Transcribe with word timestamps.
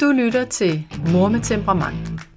Du 0.00 0.12
lytter 0.12 0.44
til 0.44 0.86
Mor 1.12 1.28
med 1.28 1.40
temperament. 1.40 1.96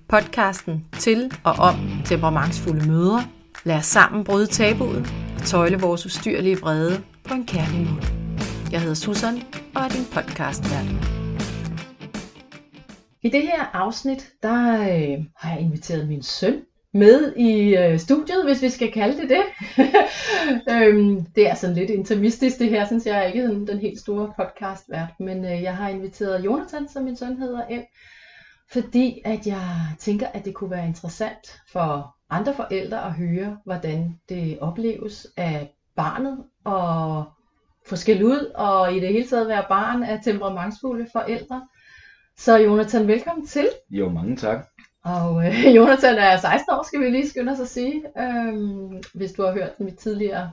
Podcasten 0.10 0.86
til 1.00 1.32
og 1.44 1.54
om 1.54 1.76
temperamentsfulde 2.06 2.88
mødre. 2.88 3.24
Lad 3.64 3.76
os 3.76 3.86
sammen 3.86 4.24
bryde 4.24 4.48
tabuet 4.48 5.14
og 5.36 5.42
tøjle 5.46 5.80
vores 5.80 6.06
ustyrlige 6.06 6.60
vrede 6.60 7.04
på 7.24 7.34
en 7.34 7.46
kærlig 7.46 7.80
måde. 7.80 8.06
Jeg 8.72 8.80
hedder 8.82 8.96
Susan 8.96 9.42
og 9.76 9.82
er 9.82 9.88
din 9.88 10.06
podcastvært. 10.12 10.86
I 13.22 13.30
det 13.30 13.42
her 13.42 13.64
afsnit, 13.74 14.30
der 14.44 14.72
øh, 14.74 15.26
har 15.38 15.52
jeg 15.54 15.60
inviteret 15.60 16.08
min 16.08 16.24
søn 16.24 16.56
med 16.94 17.36
i 17.36 17.78
øh, 17.78 18.00
studiet, 18.00 18.46
hvis 18.46 18.62
vi 18.62 18.70
skal 18.70 18.92
kalde 18.92 19.22
det 19.22 19.30
det. 19.30 19.44
øhm, 20.74 21.26
det 21.26 21.50
er 21.50 21.54
sådan 21.54 21.76
lidt 21.76 21.90
intimistisk 21.90 22.60
det 22.60 22.70
her, 22.70 22.86
synes 22.86 23.06
jeg 23.06 23.18
er 23.18 23.24
ikke 23.24 23.48
den, 23.48 23.68
den 23.68 23.80
helt 23.80 24.00
store 24.00 24.34
podcast 24.38 24.84
vært, 24.90 25.14
men 25.20 25.46
øh, 25.46 25.62
jeg 25.62 25.78
har 25.78 25.90
inviteret 25.90 26.46
Jonathan, 26.46 26.88
som 26.88 27.04
min 27.04 27.16
søn 27.16 27.38
hedder, 27.38 27.68
ind, 27.68 27.84
fordi 28.72 29.22
at 29.26 29.48
jeg 29.48 29.96
tænker, 30.00 30.28
at 30.28 30.46
det 30.46 30.54
kunne 30.54 30.72
være 30.72 30.88
interessant 30.88 31.62
for 31.72 32.16
andre 32.30 32.54
forældre 32.54 33.06
at 33.06 33.14
høre, 33.14 33.58
hvordan 33.66 34.20
det 34.30 34.60
opleves 34.60 35.28
af 35.38 35.76
barnet 35.96 36.44
og 36.64 37.24
få 37.88 37.96
skæld 37.96 38.24
ud, 38.24 38.52
og 38.56 38.94
i 38.94 39.00
det 39.00 39.10
hele 39.10 39.28
taget 39.28 39.48
være 39.48 39.66
barn 39.70 40.04
af 40.04 40.20
temperamentsfulde 40.24 41.08
forældre. 41.12 41.68
Så 42.38 42.58
Jonathan, 42.58 43.08
velkommen 43.08 43.48
til. 43.48 43.68
Jo, 43.90 44.10
mange 44.10 44.36
tak. 44.36 44.71
Og 45.04 45.46
øh, 45.48 45.66
Jonathan 45.76 46.18
er 46.18 46.38
16 46.38 46.74
år, 46.74 46.84
skal 46.84 47.02
vi 47.02 47.10
lige 47.10 47.30
skynde 47.30 47.52
os 47.52 47.60
at 47.60 47.68
sige. 47.68 48.04
Øhm, 48.18 49.04
hvis 49.14 49.32
du 49.32 49.44
har 49.44 49.54
hørt 49.54 49.80
mit 49.80 49.98
tidligere 49.98 50.52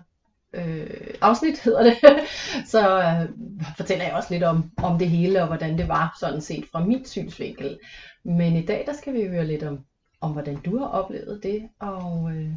øh, 0.52 1.14
afsnit, 1.20 1.58
hedder 1.58 1.82
det, 1.82 1.96
så 2.72 2.98
øh, 2.98 3.28
fortæller 3.76 4.04
jeg 4.04 4.14
også 4.14 4.28
lidt 4.30 4.42
om, 4.42 4.70
om 4.82 4.98
det 4.98 5.10
hele, 5.10 5.42
og 5.42 5.46
hvordan 5.46 5.78
det 5.78 5.88
var 5.88 6.16
sådan 6.20 6.40
set 6.40 6.64
fra 6.72 6.84
min 6.84 7.04
synsvinkel. 7.04 7.78
Men 8.24 8.56
i 8.56 8.66
dag, 8.66 8.84
der 8.86 8.92
skal 8.92 9.14
vi 9.14 9.28
høre 9.28 9.46
lidt 9.46 9.62
om, 9.62 9.78
om 10.20 10.32
hvordan 10.32 10.56
du 10.56 10.78
har 10.78 10.86
oplevet 10.86 11.40
det, 11.42 11.68
og, 11.80 12.30
øh, 12.32 12.50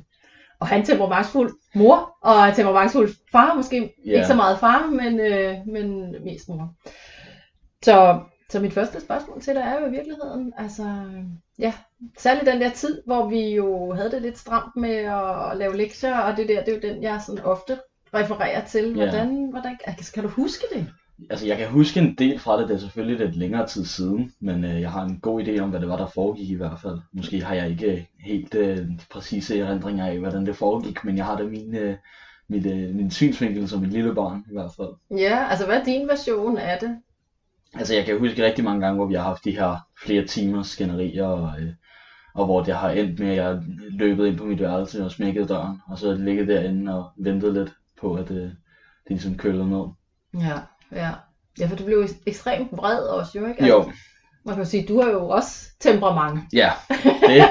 og 0.59 0.67
han 0.67 0.85
temperamentsfuld 0.85 1.51
mor, 1.75 2.17
og 2.21 2.55
temperamentsfuld 2.55 3.09
far, 3.31 3.55
måske 3.55 3.77
yeah. 3.77 4.15
ikke 4.15 4.27
så 4.27 4.35
meget 4.35 4.59
far, 4.59 4.87
men, 4.87 5.19
øh, 5.19 5.57
men 5.67 6.15
mest 6.23 6.49
mor. 6.49 6.75
Så 7.83 8.19
så 8.51 8.59
mit 8.59 8.73
første 8.73 9.01
spørgsmål 9.01 9.41
til 9.41 9.55
dig 9.55 9.61
er 9.61 9.79
jo 9.79 9.87
i 9.87 9.89
virkeligheden, 9.89 10.53
altså, 10.57 10.83
ja, 11.61 11.73
særligt 12.17 12.47
den 12.47 12.61
der 12.61 12.69
tid, 12.69 13.01
hvor 13.05 13.29
vi 13.29 13.55
jo 13.55 13.93
havde 13.93 14.11
det 14.11 14.21
lidt 14.21 14.37
stramt 14.37 14.75
med 14.75 14.95
at 14.95 15.57
lave 15.57 15.77
lektier, 15.77 16.17
og 16.17 16.37
det 16.37 16.49
der, 16.49 16.63
det 16.63 16.71
er 16.71 16.75
jo 16.75 16.93
den, 16.93 17.03
jeg 17.03 17.21
sådan 17.25 17.45
ofte 17.45 17.79
refererer 18.13 18.65
til. 18.65 18.93
Hvordan, 18.93 19.41
ja. 19.41 19.49
hvordan 19.49 19.77
altså, 19.85 20.13
kan 20.13 20.23
du 20.23 20.29
huske 20.29 20.65
det? 20.73 20.87
Altså, 21.29 21.47
jeg 21.47 21.57
kan 21.57 21.67
huske 21.67 21.99
en 21.99 22.15
del 22.15 22.39
fra 22.39 22.61
det, 22.61 22.69
det 22.69 22.75
er 22.75 22.79
selvfølgelig 22.79 23.25
lidt 23.25 23.35
længere 23.35 23.67
tid 23.67 23.85
siden, 23.85 24.33
men 24.39 24.65
øh, 24.65 24.81
jeg 24.81 24.91
har 24.91 25.03
en 25.03 25.19
god 25.19 25.43
idé 25.43 25.59
om, 25.59 25.69
hvad 25.69 25.79
det 25.79 25.89
var, 25.89 25.97
der 25.97 26.07
foregik 26.07 26.49
i 26.49 26.55
hvert 26.55 26.79
fald. 26.81 26.99
Måske 27.13 27.41
har 27.41 27.55
jeg 27.55 27.69
ikke 27.69 28.07
helt 28.19 28.55
øh, 28.55 28.87
præcise 29.09 29.59
erindringer 29.59 30.05
af, 30.07 30.19
hvordan 30.19 30.45
det 30.45 30.55
foregik, 30.55 31.05
men 31.05 31.17
jeg 31.17 31.25
har 31.25 31.37
da 31.37 31.43
min, 31.43 31.75
øh, 31.75 31.95
mit, 32.47 32.65
øh, 32.65 32.95
min 32.95 33.11
synsvinkel 33.11 33.69
som 33.69 33.83
et 33.83 33.89
lille 33.89 34.15
barn 34.15 34.45
i 34.49 34.53
hvert 34.53 34.71
fald. 34.77 35.19
Ja, 35.19 35.47
altså 35.49 35.65
hvad 35.65 35.79
er 35.79 35.83
din 35.83 36.07
version 36.07 36.57
af 36.57 36.79
det? 36.79 36.97
Altså 37.75 37.95
jeg 37.95 38.05
kan 38.05 38.19
huske 38.19 38.45
rigtig 38.45 38.63
mange 38.63 38.81
gange, 38.81 38.95
hvor 38.95 39.05
vi 39.05 39.13
har 39.13 39.23
haft 39.23 39.45
de 39.45 39.51
her 39.51 39.77
flere 40.03 40.25
timers 40.25 40.67
skænderier, 40.67 41.25
og, 41.25 41.61
øh, 41.61 41.69
og 42.35 42.45
hvor 42.45 42.63
det 42.63 42.75
har 42.75 42.89
endt 42.89 43.19
med, 43.19 43.29
at 43.29 43.35
jeg 43.35 43.61
løbet 43.91 44.27
ind 44.27 44.37
på 44.37 44.43
mit 44.43 44.59
værelse 44.59 45.05
og 45.05 45.11
smækket 45.11 45.49
døren, 45.49 45.81
og 45.87 45.97
så 45.97 46.13
ligget 46.13 46.47
derinde 46.47 46.97
og 46.97 47.11
ventet 47.17 47.53
lidt 47.53 47.73
på, 48.01 48.13
at 48.13 48.31
øh, 48.31 48.37
det 48.37 49.09
ligesom 49.09 49.37
kølede 49.37 49.69
ned. 49.69 49.85
Ja, 50.33 50.59
ja. 50.91 51.11
Ja, 51.59 51.67
for 51.67 51.75
du 51.75 51.85
blev 51.85 52.07
ekstremt 52.25 52.71
vred 52.71 52.99
også 52.99 53.39
jo, 53.39 53.45
ikke? 53.47 53.61
Altså, 53.61 53.77
jo. 53.77 53.91
Man 54.45 54.55
kan 54.55 54.65
sige, 54.65 54.85
du 54.87 55.01
har 55.01 55.09
jo 55.09 55.29
også 55.29 55.67
temperament. 55.79 56.39
Ja, 56.53 56.71
det, 57.27 57.43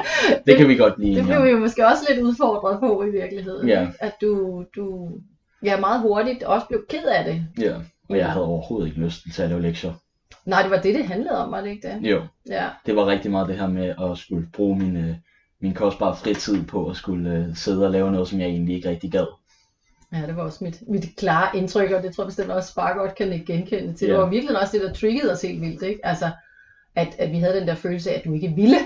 det 0.47 0.57
kan 0.57 0.69
vi 0.69 0.77
godt 0.77 0.99
lide. 0.99 1.17
det 1.17 1.25
blev 1.25 1.45
vi 1.45 1.49
jo 1.49 1.59
måske 1.59 1.87
også 1.87 2.03
lidt 2.09 2.21
udfordret 2.21 2.81
på 2.81 3.03
i 3.03 3.11
virkeligheden. 3.11 3.69
Ja. 3.69 3.89
At 4.01 4.13
du, 4.21 4.65
du 4.77 5.11
ja, 5.63 5.81
meget 5.81 6.01
hurtigt 6.01 6.43
også 6.43 6.67
blev 6.67 6.85
ked 6.89 7.05
af 7.05 7.25
det. 7.25 7.45
Ja, 7.59 7.77
og 8.09 8.17
jeg 8.17 8.31
havde 8.33 8.47
overhovedet 8.47 8.89
ikke 8.89 9.01
lyst 9.01 9.21
til 9.35 9.43
at 9.43 9.49
lave 9.49 9.63
lektier. 9.63 9.93
Nej, 10.47 10.63
det 10.63 10.71
var 10.71 10.81
det, 10.81 10.95
det 10.95 11.07
handlede 11.07 11.45
om, 11.45 11.53
var 11.53 11.61
det 11.61 11.71
ikke 11.71 11.89
det? 11.89 12.11
Jo, 12.11 12.23
Ja, 12.49 12.69
det 12.87 12.97
var 12.97 13.07
rigtig 13.07 13.31
meget 13.31 13.49
det 13.49 13.59
her 13.59 13.67
med 13.69 13.95
at 14.11 14.19
skulle 14.19 14.49
bruge 14.53 14.79
min, 14.79 14.97
øh, 14.97 15.15
min 15.61 15.75
kostbare 15.75 16.17
fritid 16.17 16.65
på 16.67 16.89
at 16.89 16.97
skulle 16.97 17.31
øh, 17.31 17.57
sidde 17.57 17.85
og 17.87 17.91
lave 17.91 18.13
noget, 18.13 18.29
som 18.29 18.41
jeg 18.41 18.49
egentlig 18.49 18.77
ikke 18.77 18.89
rigtig 18.89 19.13
gad. 19.13 19.27
ja 20.13 20.27
det 20.27 20.37
var 20.37 20.43
også 20.43 20.65
mit, 20.65 20.89
mit 20.89 21.05
klare 21.17 21.57
indtryk, 21.57 21.91
og 21.91 22.03
det 22.03 22.15
tror 22.15 22.25
jeg 22.25 22.29
bestemt 22.29 22.51
også 22.51 22.71
Spar 22.71 22.95
godt 22.99 23.15
kan 23.15 23.33
ikke 23.33 23.53
genkende 23.53 23.95
til. 23.95 24.07
Ja. 24.07 24.13
Det 24.13 24.23
var 24.23 24.29
virkelig 24.29 24.61
også 24.61 24.79
det, 24.79 24.87
der 24.87 24.93
triggede 24.93 25.33
os 25.33 25.43
helt 25.43 25.61
vildt, 25.61 25.83
ikke? 25.83 26.07
Altså, 26.07 26.31
at, 26.95 27.09
at 27.19 27.33
vi 27.33 27.39
havde 27.39 27.61
den 27.61 27.69
der 27.69 27.75
følelse 27.75 28.11
af, 28.11 28.19
at 28.19 28.25
du 28.25 28.33
ikke 28.33 28.53
ville 28.57 28.77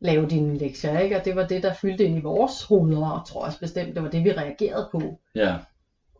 lave 0.00 0.26
dine 0.28 0.58
lektier, 0.58 0.98
ikke? 0.98 1.16
Og 1.16 1.24
det 1.24 1.36
var 1.36 1.46
det, 1.46 1.62
der 1.62 1.72
fyldte 1.72 2.04
ind 2.04 2.18
i 2.18 2.20
vores 2.20 2.62
hoveder, 2.62 3.10
og 3.10 3.26
tror 3.26 3.44
også 3.44 3.60
bestemt, 3.60 3.94
det 3.94 4.02
var 4.02 4.10
det, 4.10 4.24
vi 4.24 4.32
reagerede 4.32 4.88
på. 4.92 5.20
Ja, 5.34 5.56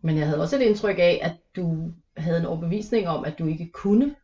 Men 0.03 0.19
jeg 0.19 0.27
havde 0.27 0.41
også 0.43 0.57
et 0.57 0.63
indtryk 0.63 0.99
af, 0.99 1.19
at 1.23 1.33
du 1.57 1.93
havde 2.17 2.39
en 2.39 2.47
overbevisning 2.47 3.09
om, 3.09 3.25
at 3.25 3.39
du 3.39 3.47
ikke 3.47 3.71
kunne 3.75 4.15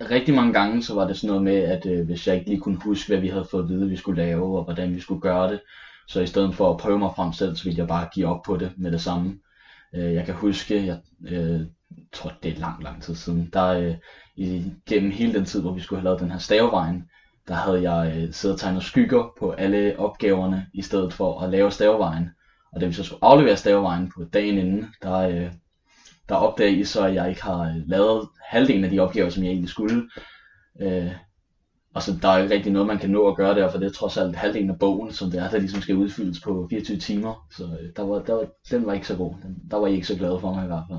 rigtig 0.00 0.34
mange 0.34 0.52
gange 0.52 0.82
så 0.82 0.94
var 0.94 1.06
det 1.06 1.16
sådan 1.16 1.28
noget 1.28 1.42
med, 1.42 1.56
at 1.56 1.86
øh, 1.86 2.06
hvis 2.06 2.26
jeg 2.26 2.34
ikke 2.36 2.48
lige 2.48 2.60
kunne 2.60 2.80
huske, 2.84 3.08
hvad 3.08 3.20
vi 3.20 3.28
havde 3.28 3.46
fået 3.50 3.62
at 3.62 3.68
vide, 3.68 3.88
vi 3.88 3.96
skulle 3.96 4.22
lave, 4.22 4.58
og 4.58 4.64
hvordan 4.64 4.94
vi 4.94 5.00
skulle 5.00 5.20
gøre 5.20 5.52
det, 5.52 5.60
så 6.08 6.20
i 6.20 6.26
stedet 6.26 6.54
for 6.54 6.70
at 6.70 6.76
prøve 6.76 6.98
mig 6.98 7.10
frem 7.16 7.32
selv, 7.32 7.56
så 7.56 7.64
ville 7.64 7.78
jeg 7.78 7.88
bare 7.88 8.08
give 8.14 8.26
op 8.26 8.42
på 8.42 8.56
det 8.56 8.72
med 8.76 8.92
det 8.92 9.00
samme. 9.00 9.38
Øh, 9.94 10.14
jeg 10.14 10.24
kan 10.24 10.34
huske, 10.34 10.86
jeg 10.86 10.98
øh, 11.28 11.60
tror 12.12 12.32
det 12.42 12.52
er 12.52 12.60
lang, 12.60 12.82
lang 12.82 13.02
tid 13.02 13.14
siden, 13.14 13.50
der 13.52 13.68
øh, 13.68 13.94
i, 14.36 14.72
gennem 14.88 15.10
hele 15.10 15.34
den 15.34 15.44
tid, 15.44 15.60
hvor 15.60 15.72
vi 15.72 15.80
skulle 15.80 16.00
have 16.00 16.04
lavet 16.04 16.20
den 16.20 16.30
her 16.30 16.38
stavevejen, 16.38 17.04
der 17.48 17.54
havde 17.54 17.90
jeg 17.90 18.16
øh, 18.16 18.32
siddet 18.32 18.54
og 18.54 18.60
tegnet 18.60 18.82
skygger 18.82 19.32
på 19.38 19.50
alle 19.50 19.98
opgaverne, 19.98 20.66
i 20.74 20.82
stedet 20.82 21.12
for 21.12 21.40
at 21.40 21.50
lave 21.50 21.70
stavevejen. 21.70 22.30
Og 22.72 22.80
da 22.80 22.86
vi 22.86 22.92
så 22.92 23.04
skulle 23.04 23.24
aflevere 23.24 23.56
stavevejen 23.56 24.12
på 24.14 24.24
dagen 24.24 24.58
inden, 24.58 24.86
der, 25.02 25.18
øh, 25.18 25.52
der 26.28 26.34
opdagede 26.34 26.76
I 26.76 26.84
så, 26.84 27.06
at 27.06 27.14
jeg 27.14 27.28
ikke 27.28 27.42
har 27.42 27.60
øh, 27.60 27.88
lavet 27.88 28.28
halvdelen 28.48 28.84
af 28.84 28.90
de 28.90 29.00
opgaver, 29.00 29.30
som 29.30 29.42
jeg 29.42 29.50
egentlig 29.50 29.70
skulle. 29.70 30.02
Øh, 30.80 31.10
og 31.94 32.02
så 32.02 32.18
der 32.22 32.28
er 32.28 32.36
jo 32.36 32.42
ikke 32.42 32.54
rigtig 32.54 32.72
noget, 32.72 32.88
man 32.88 32.98
kan 32.98 33.10
nå 33.10 33.28
at 33.28 33.36
gøre 33.36 33.54
der, 33.54 33.70
for 33.70 33.78
det 33.78 33.86
er 33.86 33.92
trods 33.92 34.16
alt 34.16 34.36
halvdelen 34.36 34.70
af 34.70 34.78
bogen, 34.78 35.12
som 35.12 35.30
det 35.30 35.40
er, 35.40 35.50
der 35.50 35.58
ligesom 35.58 35.80
skal 35.80 35.94
udfyldes 35.94 36.40
på 36.40 36.66
24 36.70 36.98
timer. 36.98 37.46
Så 37.56 37.64
øh, 37.64 37.90
der 37.96 38.02
var, 38.02 38.18
der 38.18 38.34
var, 38.34 38.46
den 38.70 38.86
var 38.86 38.92
ikke 38.92 39.06
så 39.06 39.16
god. 39.16 39.34
Den, 39.42 39.56
der 39.70 39.76
var 39.76 39.86
I 39.86 39.94
ikke 39.94 40.06
så 40.06 40.16
glade 40.16 40.40
for 40.40 40.54
mig 40.54 40.64
i 40.64 40.66
hvert 40.66 40.84
fald. 40.90 40.98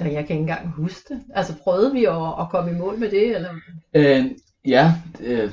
Og 0.00 0.12
jeg 0.12 0.26
kan 0.26 0.36
ikke 0.36 0.40
engang 0.40 0.68
huske 0.70 1.14
det. 1.14 1.22
Altså 1.34 1.54
prøvede 1.62 1.92
vi 1.92 2.04
at, 2.04 2.40
at 2.40 2.48
komme 2.50 2.70
i 2.70 2.74
mål 2.74 2.98
med 2.98 3.10
det? 3.10 3.36
Eller? 3.36 3.50
Øh, 3.94 4.24
ja, 4.66 4.94
øh, 5.20 5.52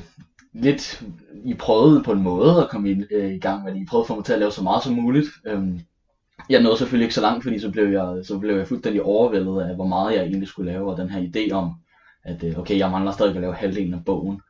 lidt, 0.54 1.04
I 1.46 1.54
prøvede 1.54 2.04
på 2.04 2.12
en 2.12 2.22
måde 2.22 2.62
at 2.62 2.70
komme 2.70 2.92
i, 2.92 3.04
øh, 3.12 3.34
i 3.34 3.40
gang 3.40 3.64
med 3.64 3.74
det. 3.74 3.82
I 3.82 3.86
prøvede 3.86 4.04
at 4.04 4.08
få 4.08 4.16
mig 4.16 4.26
til 4.26 4.34
at 4.34 4.40
lave 4.40 4.52
så 4.52 4.64
meget 4.64 4.84
som 4.84 4.94
muligt. 4.94 5.28
Øhm, 5.46 5.80
jeg 6.50 6.62
nåede 6.62 6.78
selvfølgelig 6.78 7.06
ikke 7.06 7.16
så 7.16 7.22
langt, 7.22 7.44
fordi 7.44 7.60
så 7.60 7.72
blev 7.72 7.88
jeg, 7.88 8.20
så 8.24 8.40
blev 8.40 8.58
jeg 8.58 8.68
fuldstændig 8.68 9.02
overvældet 9.04 9.62
af, 9.62 9.76
hvor 9.76 9.88
meget 9.88 10.16
jeg 10.16 10.24
egentlig 10.24 10.48
skulle 10.48 10.72
lave, 10.72 10.92
og 10.92 10.98
den 10.98 11.10
her 11.10 11.22
idé 11.22 11.52
om, 11.54 11.74
at 12.24 12.44
øh, 12.44 12.60
okay, 12.60 12.78
jeg 12.78 12.92
mangler 12.92 13.12
stadig 13.12 13.36
at 13.36 13.42
lave 13.42 13.56
halvdelen 13.56 13.94
af 13.94 14.06
bogen. 14.06 14.42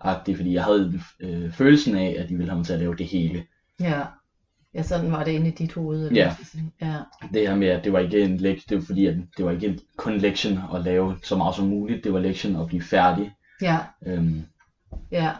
Agtigt, 0.00 0.36
fordi 0.36 0.54
jeg 0.54 0.64
havde 0.64 1.00
øh, 1.20 1.52
følelsen 1.52 1.96
af, 1.96 2.16
at 2.18 2.28
de 2.28 2.36
ville 2.36 2.50
have 2.50 2.56
mig 2.56 2.66
til 2.66 2.72
at 2.72 2.78
lave 2.78 2.96
det 2.96 3.06
hele. 3.06 3.44
Ja. 3.80 4.02
Ja, 4.74 4.82
sådan 4.82 5.12
var 5.12 5.24
det 5.24 5.32
inde 5.32 5.48
i 5.48 5.50
dit 5.50 5.72
hoved. 5.72 6.10
Ja. 6.10 6.34
ja. 6.80 6.96
Det 7.32 7.48
her 7.48 7.56
med, 7.56 7.68
at 7.68 7.84
det 7.84 7.92
var 7.92 7.98
ikke 7.98 8.22
en 8.22 8.36
lektie, 8.36 8.64
det 8.68 8.76
var 8.76 8.82
fordi, 8.82 9.06
at 9.06 9.16
det 9.36 9.44
var 9.44 9.50
ikke 9.50 9.78
kun 9.96 10.18
lektion 10.18 10.58
at 10.74 10.84
lave 10.84 11.16
så 11.22 11.36
meget 11.36 11.54
som 11.54 11.66
muligt, 11.66 12.04
det 12.04 12.12
var 12.12 12.18
lektion 12.18 12.56
at 12.56 12.66
blive 12.66 12.82
færdig. 12.82 13.32
Ja, 13.62 13.78
Øhm, 14.06 14.42
ja. 15.12 15.32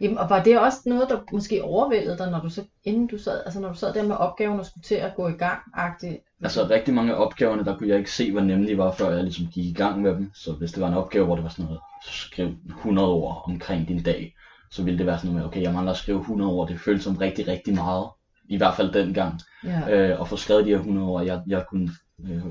Jamen, 0.00 0.18
og 0.18 0.30
var 0.30 0.42
det 0.42 0.60
også 0.60 0.78
noget, 0.86 1.08
der 1.08 1.18
måske 1.32 1.64
overvældede 1.64 2.18
dig, 2.18 2.30
når 2.30 2.40
du 2.40 2.50
så, 2.50 2.64
inden 2.84 3.06
du 3.06 3.18
sad, 3.18 3.42
altså 3.44 3.60
når 3.60 3.68
du 3.68 3.74
sad 3.74 3.94
der 3.94 4.02
med 4.02 4.16
opgaven 4.16 4.60
og 4.60 4.66
skulle 4.66 4.82
til 4.82 4.94
at 4.94 5.14
gå 5.16 5.28
i 5.28 5.32
gang, 5.32 5.58
agtigt? 5.74 6.16
Altså 6.42 6.66
rigtig 6.70 6.94
mange 6.94 7.14
af 7.14 7.24
opgaverne, 7.24 7.64
der 7.64 7.78
kunne 7.78 7.88
jeg 7.88 7.98
ikke 7.98 8.12
se, 8.12 8.32
hvor 8.32 8.40
nemme 8.40 8.66
de 8.66 8.78
var, 8.78 8.92
før 8.92 9.10
jeg 9.10 9.22
ligesom 9.22 9.46
gik 9.46 9.64
i 9.64 9.72
gang 9.72 10.02
med 10.02 10.10
dem. 10.14 10.30
Så 10.34 10.52
hvis 10.52 10.72
det 10.72 10.82
var 10.82 10.88
en 10.88 10.94
opgave, 10.94 11.24
hvor 11.24 11.34
det 11.34 11.44
var 11.44 11.50
sådan 11.50 11.64
noget, 11.64 11.80
skriv 12.10 12.48
100 12.66 13.08
ord 13.08 13.44
omkring 13.48 13.88
din 13.88 14.02
dag, 14.02 14.34
så 14.70 14.82
ville 14.82 14.98
det 14.98 15.06
være 15.06 15.18
sådan 15.18 15.30
noget 15.30 15.42
med, 15.42 15.50
okay, 15.50 15.62
jeg 15.62 15.72
mangler 15.72 15.92
at 15.92 15.98
skrive 15.98 16.20
100 16.20 16.52
ord, 16.52 16.68
det 16.68 16.80
føltes 16.80 17.04
som 17.04 17.16
rigtig, 17.16 17.48
rigtig 17.48 17.74
meget. 17.74 18.08
I 18.48 18.56
hvert 18.56 18.74
fald 18.74 18.92
dengang. 18.92 19.40
Ja, 19.64 20.10
Øh, 20.10 20.20
og 20.20 20.28
få 20.28 20.36
skrevet 20.36 20.64
de 20.64 20.70
her 20.70 20.76
100 20.76 21.06
ord, 21.06 21.24
jeg, 21.24 21.42
jeg 21.46 21.64
kunne 21.70 21.90
øh, 22.24 22.42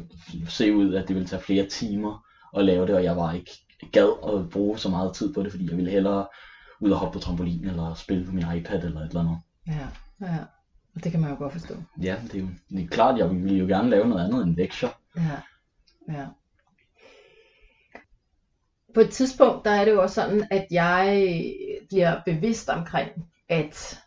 se 0.48 0.76
ud, 0.76 0.94
at 0.94 1.08
det 1.08 1.16
ville 1.16 1.28
tage 1.28 1.42
flere 1.42 1.66
timer 1.66 2.26
at 2.58 2.66
lave 2.66 2.88
det, 2.88 2.96
og 2.96 3.04
jeg 3.04 3.18
var 3.18 3.34
ikke 3.34 3.52
gad 3.92 4.10
at 4.34 4.50
bruge 4.50 4.78
så 4.80 4.90
meget 4.90 5.14
tid 5.14 5.34
på 5.34 5.44
det, 5.44 5.52
fordi 5.52 5.70
jeg 5.70 5.78
ville 5.78 5.92
hellere 5.92 6.26
ud 6.80 6.92
og 6.92 6.98
hoppe 6.98 7.14
på 7.14 7.20
trampolin, 7.20 7.66
eller 7.66 7.94
spille 7.94 8.26
på 8.26 8.32
min 8.32 8.46
iPad, 8.56 8.84
eller 8.84 9.02
et 9.02 9.08
eller 9.08 9.20
andet. 9.20 9.38
ja, 9.68 9.88
ja. 10.22 10.38
Og 10.96 11.04
det 11.04 11.12
kan 11.12 11.22
man 11.22 11.30
jo 11.30 11.36
godt 11.38 11.54
forstå. 11.54 11.74
Ja, 12.02 12.16
det 12.24 12.36
er 12.36 12.40
jo 12.40 12.48
det 12.70 12.84
er 12.84 12.88
klart, 12.88 13.18
jeg 13.18 13.30
ville 13.30 13.58
jo 13.58 13.66
gerne 13.66 13.90
lave 13.90 14.08
noget 14.08 14.26
andet 14.26 14.44
end 14.44 14.56
lektier. 14.56 14.90
Ja, 15.18 15.42
ja. 16.14 16.26
På 18.94 19.00
et 19.00 19.10
tidspunkt, 19.10 19.66
der 19.66 19.72
er 19.72 19.86
det 19.86 19.92
jo 19.92 20.02
også 20.02 20.16
sådan, 20.16 20.48
at 20.52 20.68
jeg 20.72 21.28
bliver 21.90 22.22
bevidst 22.26 22.70
omkring, 22.70 23.12
at 23.50 24.00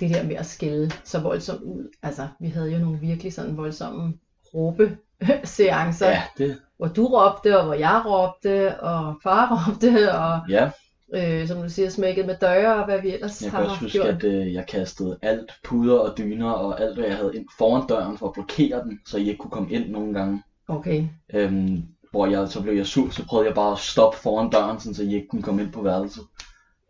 det 0.00 0.10
der 0.10 0.22
med 0.22 0.36
at 0.36 0.46
skælde 0.46 0.90
så 1.04 1.20
voldsomt 1.20 1.62
ud, 1.62 1.88
altså 2.02 2.28
vi 2.40 2.48
havde 2.48 2.72
jo 2.72 2.78
nogle 2.78 3.00
virkelig 3.00 3.32
sådan 3.32 3.56
voldsomme 3.56 4.14
råbe 4.54 4.98
seancer, 5.44 6.08
Ja, 6.08 6.22
det, 6.38 6.60
hvor 6.76 6.86
du 6.86 7.06
råbte, 7.06 7.58
og 7.58 7.64
hvor 7.64 7.74
jeg 7.74 8.02
råbte, 8.06 8.80
og 8.80 9.16
far 9.22 9.68
råbte, 9.68 10.14
og 10.14 10.40
ja, 10.48 10.70
øh, 11.14 11.48
som 11.48 11.62
du 11.62 11.68
siger, 11.68 11.88
smækket 11.90 12.26
med 12.26 12.34
døre, 12.40 12.74
og 12.76 12.84
hvad 12.84 13.02
vi 13.02 13.12
ellers 13.14 13.42
Jeg 13.42 13.50
har 13.50 13.58
kan 13.60 13.70
også 13.70 13.80
huske, 13.80 13.98
gjort. 13.98 14.08
at 14.14 14.24
øh, 14.24 14.52
jeg 14.54 14.66
kastede 14.66 15.18
alt 15.22 15.52
puder 15.64 15.98
og 15.98 16.18
dyner 16.18 16.50
og 16.50 16.80
alt, 16.80 16.98
hvad 16.98 17.06
jeg 17.08 17.16
havde 17.16 17.36
ind 17.36 17.46
foran 17.58 17.86
døren 17.88 18.18
for 18.18 18.26
at 18.26 18.32
blokere 18.32 18.82
den, 18.84 19.00
så 19.06 19.18
I 19.18 19.28
ikke 19.28 19.38
kunne 19.38 19.50
komme 19.50 19.70
ind 19.70 19.90
nogle 19.90 20.14
gange. 20.14 20.42
Okay, 20.68 21.04
Øhm, 21.34 21.82
hvor 22.10 22.26
jeg, 22.26 22.48
så 22.48 22.62
blev 22.62 22.74
jeg 22.74 22.86
sur, 22.86 23.10
så 23.10 23.26
prøvede 23.26 23.46
jeg 23.48 23.54
bare 23.54 23.72
at 23.72 23.78
stoppe 23.78 24.18
foran 24.18 24.50
døren, 24.50 24.80
sådan, 24.80 24.94
så 24.94 25.02
I 25.02 25.14
ikke 25.14 25.28
kunne 25.28 25.42
komme 25.42 25.62
ind 25.62 25.72
på 25.72 25.82
værelset. 25.82 26.22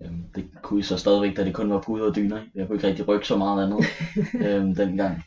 Øhm, 0.05 0.22
det 0.34 0.44
kunne 0.62 0.81
I 0.81 0.82
så 0.82 0.96
stadigvæk, 0.96 1.37
da 1.37 1.44
det 1.44 1.55
kun 1.55 1.70
var 1.70 1.81
puder 1.81 2.08
og 2.08 2.16
dyner. 2.16 2.40
Jeg 2.55 2.66
kunne 2.66 2.76
ikke 2.76 2.87
rigtig 2.88 3.08
rykke 3.08 3.26
så 3.26 3.37
meget 3.37 3.62
andet 3.66 3.84
øhm, 4.49 4.75
dengang. 4.75 5.22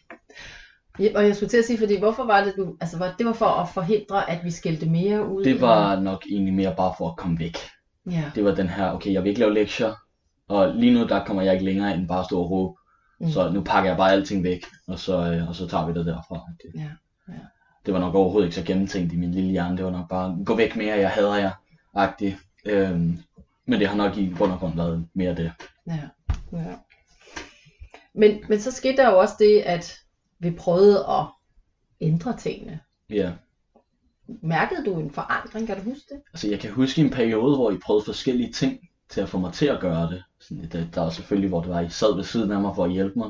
ja, 0.99 1.09
og 1.15 1.25
jeg 1.25 1.35
skulle 1.35 1.49
til 1.49 1.57
at 1.57 1.65
sige, 1.65 1.77
fordi 1.77 1.99
hvorfor 1.99 2.25
var 2.25 2.43
det 2.43 2.53
du, 2.57 2.75
altså 2.81 2.97
var, 2.97 3.15
det 3.17 3.25
var 3.25 3.33
for 3.33 3.45
at 3.45 3.69
forhindre, 3.73 4.29
at 4.29 4.39
vi 4.43 4.51
skældte 4.51 4.89
mere 4.89 5.27
ud? 5.29 5.43
Det 5.43 5.61
var 5.61 5.99
nok 5.99 6.23
egentlig 6.31 6.53
mere 6.53 6.73
bare 6.77 6.93
for 6.97 7.09
at 7.09 7.17
komme 7.17 7.39
væk. 7.39 7.57
Ja, 8.12 8.31
Det 8.36 8.44
var 8.45 8.56
den 8.56 8.68
her, 8.69 8.92
okay, 8.92 9.13
jeg 9.13 9.24
vil 9.24 9.30
ikke 9.30 9.39
lave 9.39 9.54
lektier, 9.54 9.94
og 10.48 10.75
lige 10.75 10.94
nu 10.94 11.07
der 11.07 11.25
kommer 11.25 11.44
jeg 11.44 11.54
ikke 11.54 11.65
længere 11.65 11.95
end 11.95 12.07
bare 12.07 12.19
at 12.19 12.25
stå 12.25 12.39
og 12.39 12.51
råbe. 12.51 12.80
Mm. 13.19 13.30
Så 13.31 13.50
nu 13.51 13.62
pakker 13.62 13.89
jeg 13.89 13.98
bare 13.98 14.12
alting 14.12 14.44
væk, 14.44 14.65
og 14.88 15.00
så, 15.00 15.31
øh, 15.33 15.48
og 15.50 15.56
så 15.56 15.68
tager 15.68 15.86
vi 15.88 15.94
det 15.94 16.06
derfra. 16.06 16.42
Det, 16.62 16.81
Ja, 16.81 16.89
ja. 17.33 17.39
det 17.86 17.94
var 17.94 18.00
nok 18.00 18.15
overhovedet 18.15 18.48
ikke 18.48 18.56
så 18.56 18.63
gennemtænkt 18.63 19.13
i 19.13 19.18
min 19.18 19.31
lille 19.31 19.51
hjerne. 19.51 19.77
Det 19.77 19.86
var 19.86 19.92
nok 19.92 20.09
bare, 20.09 20.38
gå 20.45 20.56
væk 20.56 20.75
mere, 20.75 20.98
jeg 20.98 21.09
hader 21.09 21.36
jer, 21.36 21.51
agtigt. 21.94 22.38
Øhm, 22.65 23.19
men 23.65 23.80
det 23.80 23.88
har 23.88 23.95
nok 23.95 24.18
i 24.18 24.33
bund 24.38 24.51
og 24.51 24.59
grund 24.59 24.75
været 24.75 25.07
mere 25.13 25.36
det. 25.36 25.51
ja, 25.88 26.00
ja. 26.54 26.75
Men, 28.13 28.39
men 28.50 28.59
så 28.59 28.71
skete 28.71 28.98
der 28.98 29.09
jo 29.12 29.19
også 29.19 29.36
det, 29.39 29.59
at 29.59 30.00
vi 30.39 30.51
prøvede 30.51 31.06
at 31.09 31.25
ændre 32.01 32.38
tingene. 32.38 32.80
Ja. 33.09 33.31
Mærkede 34.44 34.85
du 34.85 35.00
en 35.00 35.12
forandring, 35.12 35.68
kan 35.68 35.77
du 35.77 35.83
huske 35.83 36.06
det? 36.09 36.21
Altså 36.33 36.47
jeg 36.50 36.59
kan 36.59 36.71
huske 36.71 37.01
en 37.01 37.09
periode, 37.09 37.56
hvor 37.56 37.71
I 37.71 37.77
prøvede 37.85 38.06
forskellige 38.06 38.51
ting 38.51 38.79
til 39.09 39.21
at 39.21 39.29
få 39.29 39.38
mig 39.39 39.53
til 39.53 39.65
at 39.65 39.79
gøre 39.81 40.12
det. 40.12 40.24
Sådan, 40.39 40.69
der, 40.71 40.85
der 40.95 41.01
var 41.01 41.09
selvfølgelig, 41.09 41.50
hvor 41.50 41.62
det 41.62 41.69
var, 41.69 41.81
I 41.81 41.89
sad 41.89 42.15
ved 42.15 42.24
siden 42.24 42.51
af 42.51 42.62
mig 42.62 42.75
for 42.75 42.83
at 42.85 42.91
hjælpe 42.91 43.19
mig. 43.19 43.29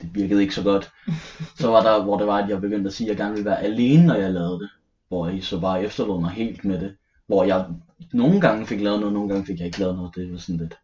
Det 0.00 0.14
virkede 0.14 0.42
ikke 0.42 0.54
så 0.54 0.62
godt. 0.62 0.90
Så 1.60 1.68
var 1.70 1.82
der, 1.82 2.02
hvor 2.04 2.18
det 2.18 2.26
var, 2.26 2.38
at 2.42 2.48
jeg 2.48 2.60
begyndte 2.60 2.88
at 2.88 2.92
sige, 2.94 3.06
at 3.06 3.08
jeg 3.08 3.16
gerne 3.16 3.32
ville 3.32 3.44
være 3.50 3.62
alene, 3.62 4.06
når 4.06 4.14
jeg 4.14 4.30
lavede 4.32 4.58
det. 4.60 4.68
Hvor 5.08 5.28
I 5.28 5.40
så 5.40 5.60
bare 5.60 5.82
efterlod 5.82 6.20
mig 6.20 6.30
helt 6.30 6.64
med 6.64 6.80
det. 6.80 6.94
Hvor 7.26 7.44
jeg 7.44 7.66
nogle 8.12 8.40
gange 8.40 8.66
fik 8.66 8.80
lavet 8.80 9.00
noget, 9.00 9.14
nogle 9.14 9.28
gange 9.28 9.46
fik 9.46 9.58
jeg 9.58 9.66
ikke 9.66 9.80
lavet 9.80 9.96
noget. 9.96 10.14
Det 10.14 10.32
var 10.32 10.38
sådan 10.38 10.56
lidt 10.60 10.74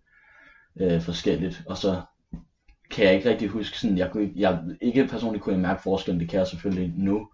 øh, 0.80 1.00
forskelligt. 1.02 1.62
Og 1.66 1.76
så 1.76 2.00
kan 2.90 3.04
jeg 3.06 3.14
ikke 3.14 3.30
rigtig 3.30 3.48
huske 3.48 3.78
sådan, 3.78 3.98
jeg, 3.98 4.10
kunne, 4.10 4.22
ikke- 4.22 4.40
jeg 4.40 4.60
ikke 4.82 5.06
personligt 5.06 5.44
kunne 5.44 5.52
jeg 5.52 5.62
mærke 5.62 5.82
forskellen, 5.82 6.20
det 6.20 6.28
kan 6.28 6.38
jeg 6.38 6.46
selvfølgelig 6.46 6.92
nu. 6.96 7.28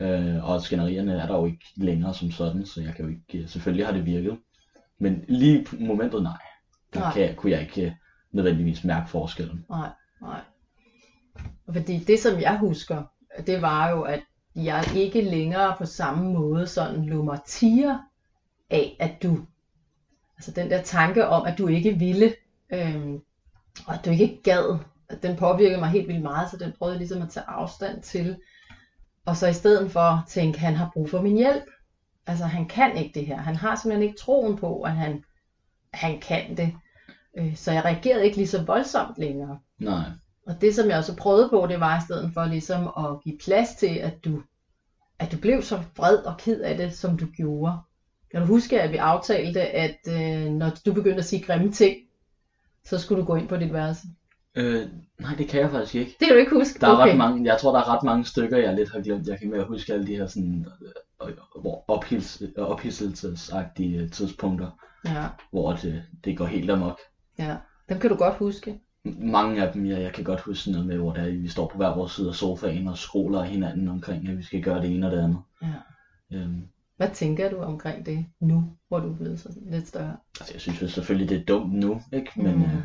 Øh, 0.00 0.50
og 0.50 0.62
skænderierne 0.62 1.12
er 1.12 1.26
der 1.26 1.34
jo 1.34 1.46
ikke 1.46 1.64
længere 1.76 2.14
som 2.14 2.30
sådan, 2.30 2.66
så 2.66 2.80
jeg 2.82 2.94
kan 2.94 3.04
jo 3.04 3.10
ikke, 3.10 3.48
selvfølgelig 3.48 3.86
har 3.86 3.92
det 3.92 4.06
virket. 4.06 4.38
Men 4.98 5.24
lige 5.28 5.64
på 5.64 5.76
momentet, 5.80 6.22
nej. 6.22 6.38
Der 6.94 7.00
Nej. 7.00 7.12
kan 7.12 7.34
kunne 7.34 7.52
jeg 7.52 7.60
ikke 7.60 7.86
øh, 7.86 7.92
nødvendigvis 8.32 8.84
mærke 8.84 9.10
forskellen. 9.10 9.64
Nej, 9.68 9.88
nej. 10.20 10.40
Fordi 11.72 11.98
det, 11.98 12.18
som 12.18 12.40
jeg 12.40 12.58
husker, 12.58 13.02
det 13.46 13.62
var 13.62 13.90
jo, 13.90 14.02
at 14.02 14.20
jeg 14.56 14.84
ikke 14.96 15.20
længere 15.20 15.74
på 15.78 15.86
samme 15.86 16.32
måde 16.32 16.66
sådan 16.66 17.04
lå 17.04 17.22
mig 17.22 17.38
tiger 17.46 17.98
af, 18.70 18.96
at 19.00 19.22
du, 19.22 19.38
altså 20.36 20.50
den 20.50 20.70
der 20.70 20.82
tanke 20.82 21.26
om, 21.26 21.46
at 21.46 21.58
du 21.58 21.66
ikke 21.68 21.98
ville, 21.98 22.34
øhm, 22.72 23.20
og 23.86 23.94
at 23.94 24.04
du 24.04 24.10
ikke 24.10 24.40
gad, 24.42 24.78
den 25.22 25.36
påvirkede 25.36 25.80
mig 25.80 25.88
helt 25.88 26.08
vildt 26.08 26.22
meget, 26.22 26.50
så 26.50 26.56
den 26.56 26.72
prøvede 26.78 26.94
jeg 26.94 26.98
ligesom 26.98 27.22
at 27.22 27.30
tage 27.30 27.46
afstand 27.46 28.02
til. 28.02 28.36
Og 29.26 29.36
så 29.36 29.46
i 29.46 29.52
stedet 29.52 29.90
for 29.90 30.24
tænke, 30.28 30.58
han 30.58 30.74
har 30.74 30.90
brug 30.92 31.10
for 31.10 31.22
min 31.22 31.36
hjælp. 31.36 31.64
Altså 32.26 32.44
han 32.44 32.68
kan 32.68 32.96
ikke 32.96 33.20
det 33.20 33.26
her. 33.26 33.36
Han 33.36 33.56
har 33.56 33.76
simpelthen 33.76 34.08
ikke 34.08 34.20
troen 34.20 34.56
på, 34.56 34.82
at 34.82 34.92
han, 34.92 35.24
han 35.92 36.20
kan 36.20 36.56
det. 36.56 36.74
Øh, 37.38 37.56
Så 37.56 37.72
jeg 37.72 37.84
reagerede 37.84 38.24
ikke 38.24 38.36
lige 38.36 38.46
så 38.48 38.62
voldsomt 38.64 39.18
længere. 39.18 39.58
Nej. 39.78 40.04
Og 40.46 40.60
det, 40.60 40.74
som 40.74 40.88
jeg 40.88 40.98
også 40.98 41.16
prøvede 41.16 41.48
på, 41.48 41.66
det 41.66 41.80
var 41.80 41.98
i 41.98 42.04
stedet 42.04 42.30
for 42.34 42.44
ligesom 42.44 42.86
at 42.98 43.22
give 43.24 43.38
plads 43.44 43.74
til, 43.74 43.96
at 43.98 44.24
du, 44.24 44.42
at 45.18 45.32
du 45.32 45.38
blev 45.38 45.62
så 45.62 45.82
vred 45.96 46.16
og 46.16 46.34
ked 46.38 46.60
af 46.60 46.76
det, 46.76 46.94
som 46.94 47.16
du 47.16 47.26
gjorde. 47.36 47.78
Kan 48.30 48.40
du 48.40 48.46
huske, 48.46 48.80
at 48.82 48.92
vi 48.92 48.96
aftalte, 48.96 49.60
at 49.60 49.98
øh, 50.08 50.52
når 50.52 50.70
du 50.86 50.92
begyndte 50.92 51.18
at 51.18 51.24
sige 51.24 51.42
grimme 51.42 51.72
ting, 51.72 51.96
så 52.84 52.98
skulle 52.98 53.20
du 53.20 53.26
gå 53.26 53.34
ind 53.34 53.48
på 53.48 53.56
dit 53.56 53.72
værelse? 53.72 54.02
Øh, 54.54 54.86
nej, 55.20 55.34
det 55.38 55.48
kan 55.48 55.60
jeg 55.60 55.70
faktisk 55.70 55.94
ikke. 55.94 56.16
Det 56.20 56.26
kan 56.28 56.36
du 56.36 56.40
ikke 56.40 56.54
huske? 56.54 56.78
Der 56.80 56.88
er 56.88 56.92
okay. 56.96 57.10
ret 57.10 57.18
mange, 57.18 57.44
jeg 57.52 57.58
tror, 57.60 57.72
der 57.72 57.78
er 57.78 57.94
ret 57.96 58.02
mange 58.04 58.24
stykker, 58.24 58.56
jeg 58.58 58.74
lidt 58.74 58.92
har 58.92 59.00
glemt. 59.00 59.28
Jeg 59.28 59.38
kan 59.38 59.50
mere 59.50 59.64
huske 59.64 59.92
alle 59.92 60.06
de 60.06 60.16
her 60.16 60.26
sådan, 60.26 60.66
øh, 61.22 61.28
øh, 61.28 61.34
ophidselsesagtige 62.58 64.00
øh, 64.00 64.10
tidspunkter, 64.10 64.70
Ja, 65.04 65.26
hvor 65.50 65.72
det, 65.72 66.02
det 66.24 66.38
går 66.38 66.44
helt 66.46 66.70
amok. 66.70 66.98
ja. 67.38 67.56
Dem 67.88 67.98
kan 67.98 68.10
du 68.10 68.16
godt 68.16 68.34
huske. 68.34 68.80
Mange 69.04 69.62
af 69.66 69.72
dem, 69.72 69.86
ja, 69.86 70.00
jeg 70.00 70.12
kan 70.12 70.24
godt 70.24 70.40
huske 70.40 70.62
sådan 70.62 70.72
noget 70.72 70.86
med, 70.88 70.96
hvor 70.96 71.12
der, 71.12 71.30
vi 71.30 71.48
står 71.48 71.68
på 71.68 71.76
hver 71.76 71.94
vores 71.94 72.12
side 72.12 72.28
af 72.28 72.34
sofaen 72.34 72.88
og 72.88 72.98
skråler 72.98 73.42
hinanden 73.42 73.88
omkring, 73.88 74.28
at 74.28 74.38
vi 74.38 74.42
skal 74.42 74.62
gøre 74.62 74.80
det 74.82 74.94
ene 74.94 75.06
og 75.06 75.12
det 75.12 75.18
andet. 75.18 75.38
Ja. 75.62 76.36
Øhm, 76.36 76.62
Hvad 76.96 77.08
tænker 77.08 77.50
du 77.50 77.56
omkring 77.56 78.06
det 78.06 78.26
nu, 78.40 78.64
hvor 78.88 78.98
du 79.00 79.12
er 79.12 79.16
blevet 79.16 79.40
så 79.40 79.48
lidt 79.70 79.88
større? 79.88 80.16
altså, 80.40 80.54
jeg 80.54 80.60
synes 80.60 80.82
jo 80.82 80.88
selvfølgelig, 80.88 81.28
det 81.28 81.40
er 81.40 81.44
dumt 81.44 81.72
nu, 81.72 82.00
ikke? 82.12 82.30
Men 82.36 82.54
Mm. 82.56 82.62
øh, 82.62 82.78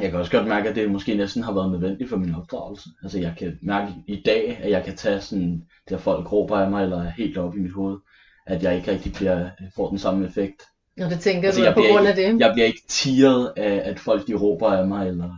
jeg 0.00 0.10
kan 0.10 0.20
også 0.20 0.32
godt 0.32 0.48
mærke, 0.48 0.68
at 0.68 0.76
det 0.76 0.90
måske 0.90 1.14
næsten 1.14 1.42
har 1.42 1.54
været 1.54 1.70
nødvendigt 1.70 2.10
for 2.10 2.16
min 2.16 2.34
opdragelse. 2.34 2.88
Altså 3.02 3.18
jeg 3.18 3.34
kan 3.38 3.58
mærke 3.62 3.92
i 4.06 4.22
dag, 4.26 4.58
at 4.62 4.70
jeg 4.70 4.84
kan 4.84 4.96
tage 4.96 5.20
sådan, 5.20 5.62
der 5.88 5.98
folk 5.98 6.32
råber 6.32 6.56
af 6.56 6.70
mig, 6.70 6.82
eller 6.82 7.02
er 7.02 7.10
helt 7.10 7.38
oppe 7.38 7.58
i 7.58 7.60
mit 7.60 7.72
hoved, 7.72 7.98
at 8.46 8.62
jeg 8.62 8.76
ikke 8.76 8.92
rigtig 8.92 9.12
bliver, 9.12 9.50
får 9.76 9.88
den 9.88 9.98
samme 9.98 10.26
effekt. 10.26 10.62
Og 11.00 11.10
det 11.10 11.20
tænker 11.20 11.48
Altså, 11.48 11.60
du 11.60 11.64
jeg 11.64 11.74
på 11.74 11.82
grund 11.92 12.06
af 12.06 12.14
det? 12.14 12.40
Jeg 12.40 12.52
bliver 12.52 12.66
ikke 12.66 12.82
tiret 12.88 13.52
af, 13.56 13.82
at 13.84 13.98
folk 13.98 14.26
de 14.26 14.34
råber 14.34 14.68
af 14.68 14.86
mig, 14.86 15.08
eller 15.08 15.36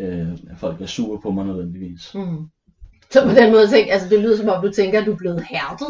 øh, 0.00 0.32
at 0.32 0.58
folk 0.58 0.80
er 0.80 0.86
sure 0.86 1.20
på 1.22 1.30
mig 1.30 1.46
nødvendigvis. 1.46 2.14
Mm. 2.14 2.48
Så 3.10 3.24
på 3.24 3.30
den 3.30 3.52
måde 3.52 3.68
tænker, 3.68 3.92
altså 3.92 4.08
det 4.08 4.20
lyder 4.20 4.36
som 4.36 4.48
om 4.48 4.62
du 4.62 4.72
tænker, 4.72 5.00
at 5.00 5.06
du 5.06 5.12
er 5.12 5.16
blevet 5.16 5.42
hærdet. 5.50 5.88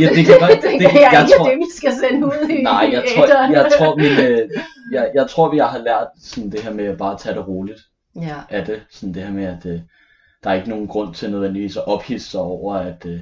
Ja, 0.00 0.08
det 0.14 0.26
kan 0.26 0.34
godt, 0.48 0.50
det 0.50 0.62
det, 0.62 0.82
jeg, 0.82 1.08
jeg 1.12 1.22
ikke 1.22 1.34
tror, 1.38 1.48
det, 1.48 1.58
vi 1.58 1.66
skal 1.76 1.92
sende 1.92 2.26
ud 2.26 2.48
i 2.48 2.62
nej, 2.62 2.88
jeg 2.92 3.04
tror, 3.14 3.24
æteren. 3.24 3.52
jeg 3.52 3.72
tror, 3.78 3.96
min, 3.96 4.12
øh, 4.12 4.50
jeg, 4.92 5.10
jeg 5.14 5.30
tror, 5.30 5.50
vi 5.50 5.58
har 5.58 5.78
lært 5.78 6.08
sådan 6.20 6.50
det 6.52 6.60
her 6.62 6.72
med 6.72 6.84
at 6.84 6.98
bare 6.98 7.18
tage 7.18 7.34
det 7.34 7.48
roligt. 7.48 7.80
Ja, 8.16 8.36
af 8.50 8.64
det. 8.66 8.82
Sådan 8.90 9.14
det 9.14 9.22
her 9.22 9.32
med, 9.32 9.44
at 9.44 9.66
øh, 9.66 9.80
der 10.44 10.50
er 10.50 10.54
ikke 10.54 10.68
nogen 10.68 10.88
grund 10.88 11.14
til 11.14 11.30
nødvendigvis 11.30 11.76
at 11.76 11.86
ophidse 11.86 12.30
sig 12.30 12.40
over, 12.40 12.74
at, 12.74 13.06
øh, 13.06 13.20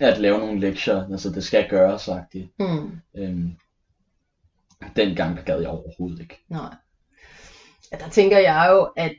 at 0.00 0.18
lave 0.18 0.38
nogle 0.38 0.60
lektier. 0.60 1.06
Altså, 1.12 1.30
det 1.30 1.44
skal 1.44 1.68
gøres, 1.68 2.02
sagt 2.02 2.32
det. 2.32 2.48
mm. 2.58 2.90
Øhm, 3.18 3.50
dengang, 4.96 5.36
der 5.36 5.42
gad 5.42 5.60
jeg 5.60 5.68
overhovedet 5.70 6.20
ikke. 6.20 6.44
nej. 6.48 6.74
Ja, 7.92 7.96
der 7.96 8.08
tænker 8.10 8.38
jeg 8.38 8.68
jo, 8.72 8.82
at 8.96 9.12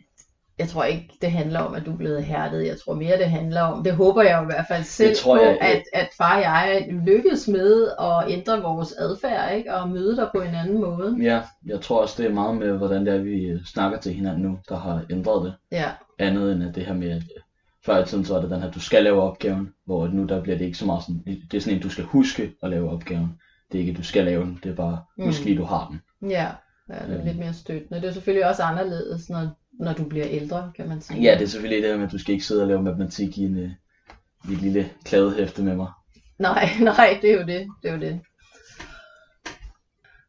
jeg 0.59 0.67
tror 0.69 0.83
ikke, 0.83 1.09
det 1.21 1.31
handler 1.31 1.59
om, 1.59 1.75
at 1.75 1.85
du 1.85 1.91
er 1.93 1.97
blevet 1.97 2.23
hærdet. 2.23 2.65
Jeg 2.67 2.77
tror 2.85 2.93
mere, 2.95 3.17
det 3.17 3.29
handler 3.29 3.61
om, 3.61 3.83
det 3.83 3.93
håber 3.95 4.21
jeg 4.21 4.41
i 4.43 4.45
hvert 4.45 4.65
fald 4.67 4.83
selv 4.83 5.15
tror 5.15 5.37
på, 5.37 5.43
jeg, 5.43 5.57
at, 5.61 5.81
at 5.93 6.07
far 6.17 6.35
og 6.35 6.41
jeg 6.41 6.87
lykkes 7.05 7.47
med 7.47 7.87
at 8.01 8.23
ændre 8.31 8.61
vores 8.61 8.91
adfærd, 8.91 9.55
ikke? 9.57 9.73
og 9.75 9.89
møde 9.89 10.15
dig 10.15 10.29
på 10.35 10.41
en 10.41 10.55
anden 10.55 10.81
måde. 10.81 11.17
Ja, 11.21 11.41
jeg 11.65 11.81
tror 11.81 12.01
også, 12.01 12.15
det 12.23 12.29
er 12.29 12.33
meget 12.33 12.55
med, 12.55 12.71
hvordan 12.71 13.05
det 13.05 13.13
er, 13.13 13.17
vi 13.17 13.59
snakker 13.65 13.99
til 13.99 14.13
hinanden 14.13 14.41
nu, 14.41 14.59
der 14.69 14.75
har 14.77 15.03
ændret 15.09 15.45
det. 15.45 15.53
Ja, 15.71 15.89
Andet 16.19 16.51
end 16.51 16.63
at 16.63 16.75
det 16.75 16.85
her 16.85 16.93
med, 16.93 17.09
at 17.09 17.15
øh, 17.15 17.41
før 17.85 18.03
i 18.03 18.05
tiden, 18.05 18.25
så 18.25 18.33
var 18.33 18.41
det 18.41 18.49
den 18.49 18.61
her, 18.61 18.71
du 18.71 18.79
skal 18.79 19.03
lave 19.03 19.21
opgaven, 19.21 19.69
hvor 19.85 20.07
nu 20.07 20.25
der 20.25 20.41
bliver 20.41 20.57
det 20.57 20.65
ikke 20.65 20.77
så 20.77 20.85
meget 20.85 21.03
sådan, 21.03 21.23
det 21.51 21.57
er 21.57 21.61
sådan 21.61 21.77
en, 21.77 21.83
du 21.83 21.89
skal 21.89 22.03
huske 22.03 22.51
at 22.63 22.69
lave 22.69 22.89
opgaven. 22.89 23.33
Det 23.71 23.77
er 23.77 23.79
ikke, 23.85 23.93
du 23.97 24.03
skal 24.03 24.25
lave 24.25 24.43
den, 24.43 24.59
det 24.63 24.69
er 24.71 24.75
bare, 24.75 24.99
husk 25.23 25.39
Mm. 25.41 25.45
lige, 25.45 25.57
du 25.57 25.63
har 25.63 25.87
den. 25.91 26.29
ja. 26.31 26.47
ja 26.89 26.93
det 26.93 27.09
er 27.11 27.15
Øhm. 27.17 27.25
lidt 27.25 27.37
mere 27.39 27.53
støttende. 27.53 28.01
Det 28.01 28.07
er 28.07 28.11
selvfølgelig 28.13 28.47
også 28.47 28.63
anderledes, 28.63 29.29
når, 29.29 29.47
når 29.79 29.93
du 29.93 30.03
bliver 30.03 30.27
ældre, 30.29 30.71
kan 30.75 30.87
man 30.87 31.01
sige. 31.01 31.21
Ja, 31.21 31.33
det 31.33 31.41
er 31.41 31.47
selvfølgelig 31.47 31.83
det 31.83 31.91
her 31.91 31.97
med, 31.97 32.05
at 32.05 32.11
du 32.11 32.17
skal 32.17 32.33
ikke 32.33 32.45
sidde 32.45 32.61
og 32.61 32.67
lave 32.67 32.83
matematik 32.83 33.37
i, 33.37 33.43
en, 33.43 33.57
øh, 33.57 33.69
i 34.49 34.53
et 34.53 34.61
lille 34.61 34.89
kladehæfte 35.05 35.63
med 35.63 35.75
mig. 35.75 35.87
Nej, 36.39 36.69
nej, 36.97 37.19
det 37.21 37.31
er 37.31 37.33
jo 37.33 37.45
det. 37.47 37.67
Det 37.83 37.89
er 37.89 37.93
jo 37.93 37.99
det. 37.99 38.21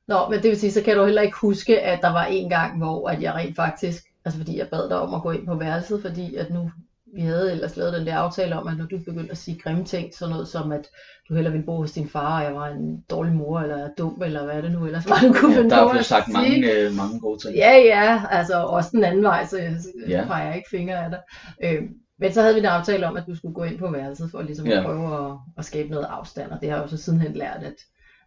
Nå, 0.08 0.28
men 0.28 0.42
det 0.42 0.50
vil 0.50 0.60
sige, 0.60 0.72
så 0.72 0.82
kan 0.82 0.96
du 0.96 1.04
heller 1.04 1.22
ikke 1.22 1.36
huske, 1.36 1.80
at 1.80 1.98
der 2.02 2.08
var 2.08 2.24
en 2.24 2.48
gang, 2.48 2.78
hvor 2.78 3.08
at 3.08 3.22
jeg 3.22 3.34
rent 3.34 3.56
faktisk, 3.56 4.02
altså 4.24 4.38
fordi 4.38 4.58
jeg 4.58 4.68
bad 4.68 4.88
dig 4.88 5.00
om 5.00 5.14
at 5.14 5.22
gå 5.22 5.30
ind 5.30 5.46
på 5.46 5.54
værelset, 5.54 6.02
fordi 6.02 6.34
at 6.34 6.50
nu, 6.50 6.70
vi 7.14 7.20
havde 7.20 7.52
ellers 7.52 7.76
lavet 7.76 7.92
den 7.92 8.06
der 8.06 8.16
aftale 8.16 8.56
om, 8.60 8.68
at 8.68 8.76
når 8.78 8.86
du 8.86 8.98
begyndte 8.98 9.30
at 9.30 9.38
sige 9.38 9.58
grimme 9.58 9.84
ting, 9.84 10.14
sådan 10.14 10.32
noget 10.32 10.48
som, 10.48 10.72
at 10.72 10.86
du 11.28 11.34
hellere 11.34 11.52
ville 11.52 11.66
bo 11.66 11.76
hos 11.76 11.92
din 11.92 12.08
far, 12.08 12.38
og 12.38 12.44
jeg 12.44 12.54
var 12.54 12.66
en 12.68 13.00
dårlig 13.10 13.32
mor, 13.32 13.60
eller 13.60 13.88
dum, 13.98 14.22
eller 14.22 14.44
hvad 14.44 14.62
det 14.62 14.72
nu 14.72 14.86
ellers 14.86 15.08
var, 15.08 15.16
du 15.22 15.32
kunne 15.32 15.52
Ja, 15.54 15.58
finde 15.58 15.70
der 15.70 15.76
er 15.76 15.90
blevet 15.90 16.06
sagt 16.06 16.24
sige. 16.24 16.32
mange, 16.32 16.72
øh, 16.72 16.92
mange 16.92 17.20
gode 17.20 17.38
ting. 17.46 17.56
Ja, 17.56 17.72
ja, 17.76 18.22
altså 18.30 18.62
også 18.62 18.90
den 18.92 19.04
anden 19.04 19.22
vej, 19.22 19.46
så 19.46 19.58
jeg 19.58 19.76
Ja. 20.08 20.18
ja. 20.20 20.26
peger 20.26 20.54
ikke 20.54 20.68
fingre 20.70 21.04
af 21.04 21.10
dig. 21.10 21.20
Øh, 21.64 21.82
men 22.18 22.32
så 22.32 22.42
havde 22.42 22.54
vi 22.54 22.60
en 22.60 22.66
aftale 22.66 23.06
om, 23.06 23.16
at 23.16 23.24
du 23.26 23.34
skulle 23.36 23.54
gå 23.54 23.62
ind 23.64 23.78
på 23.78 23.90
værelset 23.90 24.30
for 24.30 24.42
ligesom 24.42 24.66
Ja. 24.66 24.78
at 24.78 24.84
prøve 24.84 25.30
at, 25.30 25.36
at 25.58 25.64
skabe 25.64 25.88
noget 25.88 26.06
afstand, 26.10 26.50
og 26.50 26.58
det 26.60 26.70
har 26.70 26.76
jeg 26.76 26.84
jo 26.84 26.88
så 26.90 26.96
sidenhen 26.96 27.32
lært, 27.32 27.62
at, 27.62 27.74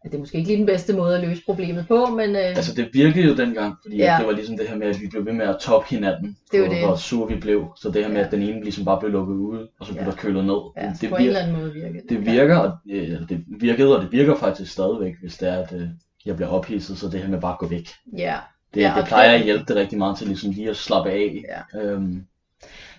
at 0.05 0.11
det 0.11 0.17
er 0.17 0.19
måske 0.19 0.37
ikke 0.37 0.47
lige 0.49 0.57
den 0.57 0.65
bedste 0.65 0.93
måde 0.93 1.15
at 1.17 1.27
løse 1.27 1.41
problemet 1.45 1.85
på, 1.87 2.05
men 2.05 2.29
øh, 2.29 2.35
Altså 2.41 2.73
det 2.75 2.89
virkede 2.93 3.25
jo 3.25 3.35
dengang, 3.35 3.75
fordi 3.83 3.97
Ja. 3.97 4.15
det 4.19 4.27
var 4.27 4.33
ligesom 4.33 4.57
det 4.57 4.67
her 4.67 4.75
med, 4.75 4.87
at 4.87 5.01
vi 5.01 5.07
blev 5.07 5.25
ved 5.25 5.33
med 5.33 5.45
at 5.45 5.55
toppe 5.61 5.87
hinanden. 5.89 6.37
Det 6.51 6.65
på, 6.67 6.73
det. 6.73 6.83
Hvor 6.85 6.95
sure 6.95 7.33
vi 7.33 7.39
blev. 7.39 7.65
Så 7.81 7.89
det 7.89 8.01
her 8.03 8.07
med, 8.11 8.17
Ja. 8.17 8.25
at 8.25 8.31
den 8.31 8.41
ene 8.41 8.63
ligesom 8.63 8.85
bare 8.85 8.99
blev 8.99 9.11
lukket 9.11 9.35
ude, 9.35 9.67
og 9.79 9.85
så 9.85 9.91
blev 9.93 10.03
Ja. 10.03 10.09
der 10.09 10.15
kølet 10.15 10.45
ned. 10.45 10.61
ja, 10.77 10.89
det, 10.89 11.01
det, 11.01 11.09
på 11.09 11.15
en 11.15 11.23
virker, 11.23 11.37
eller 11.39 11.39
anden 11.39 11.61
måde 11.61 11.73
virker 11.73 11.99
det. 12.09 12.25
virker, 12.25 12.57
og, 12.57 12.71
øh, 12.91 13.19
det 13.29 13.43
virkede, 13.59 13.97
og 13.97 14.03
det 14.03 14.11
virker 14.11 14.35
faktisk 14.35 14.71
stadigvæk, 14.71 15.13
hvis 15.21 15.37
det 15.37 15.49
er, 15.49 15.57
at, 15.57 15.73
øh, 15.73 15.87
jeg 16.25 16.35
bliver 16.35 16.49
ophidset, 16.49 16.97
så 16.97 17.09
det 17.09 17.19
her 17.19 17.29
med 17.29 17.41
bare 17.41 17.51
at 17.53 17.57
gå 17.59 17.67
væk. 17.67 17.87
Ja, 18.17 18.35
Det, 18.73 18.81
Ja, 18.81 18.93
det 18.97 19.05
plejer 19.07 19.31
at 19.31 19.43
hjælpe 19.43 19.65
det 19.67 19.75
rigtig 19.75 19.97
meget 19.97 20.17
til 20.17 20.27
ligesom 20.27 20.51
lige 20.51 20.69
at 20.69 20.75
slappe 20.77 21.11
af. 21.11 21.43
Ja. 21.73 21.81
Øhm, 21.81 22.23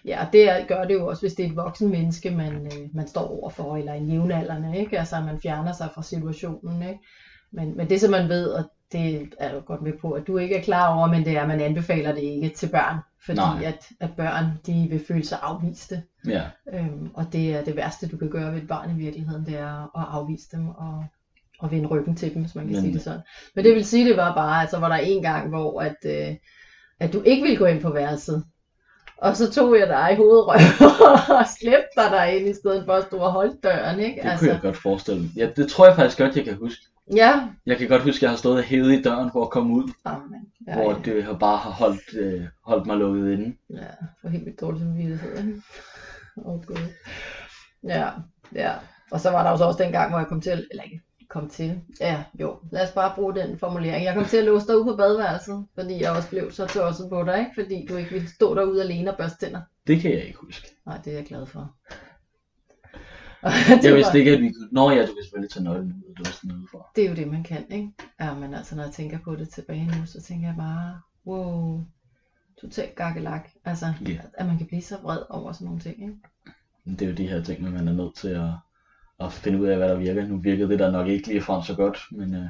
Ja, 0.05 0.27
og 0.27 0.33
det 0.33 0.49
gør 0.69 0.85
det 0.85 0.95
jo 0.95 1.07
også, 1.07 1.23
hvis 1.23 1.35
det 1.35 1.45
er 1.45 1.49
et 1.51 1.57
voksen 1.57 1.91
menneske, 1.91 2.31
man, 2.31 2.53
øh, 2.67 2.89
man 2.95 3.09
står 3.09 3.41
overfor, 3.41 3.77
eller 3.77 3.93
en 3.93 4.11
jævnaldrende, 4.11 4.77
ikke? 4.79 4.99
Altså, 4.99 5.21
man 5.21 5.41
fjerner 5.41 5.73
sig 5.73 5.89
fra 5.95 6.03
situationen, 6.03 6.83
ikke? 6.83 7.01
Men, 7.53 7.77
men 7.77 7.89
det, 7.91 8.01
som 8.01 8.11
man 8.11 8.29
ved, 8.29 8.47
og 8.49 8.65
det 8.93 9.29
er 9.41 9.53
du 9.55 9.61
godt 9.61 9.83
med 9.83 9.93
på, 10.01 10.13
at 10.13 10.27
du 10.27 10.39
ikke 10.39 10.57
er 10.57 10.63
klar 10.63 10.97
over, 10.99 11.07
men 11.09 11.25
det 11.25 11.37
er, 11.37 11.43
at 11.43 11.49
man 11.49 11.61
anbefaler 11.61 12.13
det 12.13 12.21
ikke 12.23 12.49
til 12.49 12.69
børn, 12.69 12.97
fordi 13.27 13.39
Nej. 13.39 13.63
at, 13.65 13.87
at 14.01 14.11
børn, 14.17 14.45
de 14.67 14.87
vil 14.91 15.05
føle 15.09 15.25
sig 15.25 15.39
afviste. 15.43 16.03
ja, 16.29 16.43
Øhm, 16.75 17.11
og 17.15 17.33
det 17.33 17.55
er 17.55 17.65
det 17.65 17.77
værste, 17.77 18.09
du 18.09 18.17
kan 18.17 18.31
gøre 18.31 18.53
ved 18.53 18.63
et 18.63 18.69
barn 18.69 18.91
i 18.91 19.03
virkeligheden, 19.03 19.47
det 19.47 19.59
er 19.59 19.83
at 20.01 20.07
afvise 20.11 20.49
dem 20.53 20.69
og, 20.69 21.05
og 21.61 21.71
vende 21.71 21.89
ryggen 21.89 22.17
til 22.17 22.35
dem, 22.35 22.43
hvis 22.43 22.55
man 22.55 22.65
kan 22.65 22.73
Men- 22.73 22.83
sige 22.83 22.95
det 22.95 23.03
sådan. 23.03 23.21
Men 23.55 23.65
det 23.65 23.75
vil 23.75 23.85
sige, 23.85 24.09
det 24.09 24.17
var 24.17 24.35
bare, 24.35 24.61
altså 24.61 24.79
var 24.79 24.89
der 24.89 24.97
en 24.97 25.23
gang, 25.23 25.49
hvor 25.49 25.81
at, 25.81 25.97
øh, 26.07 26.35
at 27.01 27.13
du 27.13 27.23
ikke 27.23 27.43
ville 27.43 27.57
gå 27.57 27.65
ind 27.65 27.81
på 27.81 27.91
værelset. 27.93 28.45
Og 29.19 29.37
så 29.37 29.53
tog 29.53 29.79
jeg 29.79 29.89
dig 29.89 30.09
i 30.13 30.17
hovedrøven 30.17 30.61
og 31.39 31.47
slæbte 31.59 31.95
dig 31.97 32.11
derinde, 32.11 32.51
i 32.51 32.55
stedet 32.55 32.85
for 32.85 32.93
at 32.93 33.05
stå 33.05 33.17
og 33.17 33.33
holde 33.33 33.57
døren, 33.63 34.01
ikke? 34.01 34.23
det 34.23 34.29
altså... 34.29 34.45
kunne 34.45 34.53
jeg 34.53 34.63
godt 34.63 34.77
forestille 34.77 35.21
mig. 35.21 35.31
Ja, 35.37 35.49
det 35.57 35.69
tror 35.69 35.87
jeg 35.87 35.97
faktisk 35.97 36.19
godt, 36.19 36.37
jeg 36.37 36.45
kan 36.45 36.57
huske. 36.57 36.83
Ja. 37.15 37.49
Jeg 37.67 37.79
kan 37.79 37.89
godt 37.89 38.03
huske, 38.03 38.19
at 38.19 38.23
jeg 38.23 38.31
har 38.31 38.37
stået 38.37 38.57
og 38.57 38.63
hævet 38.63 38.93
i 38.93 39.03
døren 39.03 39.31
for 39.33 39.43
at 39.43 39.51
komme 39.51 39.75
ud, 39.75 39.93
Amen. 40.05 40.47
ja, 40.69 40.75
hvor 40.75 40.91
ja. 40.91 40.99
det 41.05 41.25
har 41.25 41.33
bare 41.33 41.57
har 41.57 41.71
holdt, 41.71 42.15
øh, 42.19 42.43
holdt 42.65 42.87
mig 42.87 42.97
lukket 42.97 43.33
inde. 43.33 43.57
ja, 43.71 43.87
for 44.21 44.29
helt 44.29 44.45
vildt 44.45 44.61
dårlig 44.61 44.81
samvittighed. 44.81 45.61
Åh, 46.37 46.65
gud. 46.67 46.77
Ja, 47.85 48.11
ja. 48.55 48.73
Og 49.11 49.21
så 49.21 49.31
var 49.31 49.43
der 49.43 49.51
jo 49.51 49.57
så 49.57 49.65
også 49.65 49.83
den 49.83 49.93
gang, 49.93 50.11
hvor 50.11 50.19
jeg 50.19 50.29
kom 50.29 50.41
til, 50.41 50.67
eller 50.71 50.83
ikke 50.83 51.01
kom 51.29 51.49
til, 51.49 51.81
ja, 52.01 52.25
jo, 52.41 52.59
lad 52.73 52.83
os 52.89 52.93
bare 52.93 53.13
bruge 53.15 53.35
den 53.35 53.59
formulering. 53.59 54.05
Jeg 54.05 54.15
kom 54.15 54.25
til 54.25 54.37
at 54.37 54.45
låse 54.45 54.67
dig 54.67 54.79
ud 54.79 54.85
på 54.85 54.97
badeværelset, 54.97 55.67
fordi 55.75 56.01
jeg 56.03 56.11
også 56.13 56.29
blev 56.29 56.53
så 56.53 56.67
tosset 56.67 57.07
på 57.11 57.23
dig, 57.25 57.39
ikke? 57.39 57.51
Fordi 57.55 57.87
du 57.89 57.97
ikke 57.97 58.11
ville 58.11 58.29
stå 58.29 58.55
derude 58.55 58.83
alene 58.83 59.11
og 59.11 59.17
børste 59.17 59.47
tænder. 59.47 59.61
Det 59.87 60.01
kan 60.01 60.11
jeg 60.11 60.25
ikke 60.25 60.39
huske. 60.39 60.69
Nej, 60.87 60.99
det 61.05 61.13
er 61.13 61.17
jeg 61.17 61.27
glad 61.27 61.47
for. 61.47 61.75
Jeg 63.85 63.91
var- 63.93 63.97
vidste 63.97 64.19
ikke, 64.19 64.31
at 64.33 64.41
vi 64.41 64.49
kunne... 64.53 64.69
Nå 64.73 64.91
ja, 64.91 65.01
du 65.07 65.13
kan 65.15 65.23
selvfølgelig 65.23 65.51
tage 65.51 65.65
nøglen 65.65 65.93
ud. 66.09 66.15
Det 66.15 66.27
var 66.27 66.33
sådan 66.33 66.49
noget 66.49 66.69
for. 66.71 66.91
Det 66.97 67.05
er 67.05 67.09
jo 67.09 67.15
det, 67.15 67.29
man 67.29 67.43
kan, 67.43 67.65
ikke? 67.71 67.91
Ja, 68.21 68.35
men 68.35 68.55
altså, 68.55 68.77
når 68.77 68.83
jeg 68.83 68.93
tænker 68.93 69.19
på 69.25 69.37
det 69.37 69.49
tilbage 69.49 69.87
nu, 69.87 70.07
så 70.07 70.23
tænker 70.23 70.49
jeg 70.49 70.57
bare, 70.57 71.01
wow, 71.27 71.85
totalt 72.61 72.95
gakkelak. 72.95 73.49
Altså, 73.65 73.93
Ja. 74.09 74.19
at 74.35 74.47
man 74.47 74.59
kan 74.59 74.67
blive 74.67 74.83
så 74.83 74.97
vred 75.03 75.19
over 75.31 75.53
sådan 75.53 75.65
nogle 75.65 75.81
ting, 75.81 76.03
ikke? 76.03 76.15
Det 76.99 77.03
er 77.03 77.07
jo 77.09 77.15
de 77.15 77.27
her 77.29 77.43
ting, 77.43 77.63
man 77.63 77.89
er 77.89 77.93
nødt 77.93 78.17
til 78.17 78.29
at, 78.29 78.51
at 79.21 79.33
finde 79.33 79.61
ud 79.61 79.67
af, 79.67 79.77
hvad 79.77 79.89
der 79.89 79.97
virker. 79.97 80.27
Nu 80.27 80.37
virkede 80.37 80.69
det 80.69 80.79
der 80.79 80.91
nok 80.91 81.09
ikke 81.09 81.29
lige 81.29 81.41
frem 81.41 81.63
så 81.63 81.75
godt, 81.75 81.99
men 82.11 82.35
øh, 82.35 82.47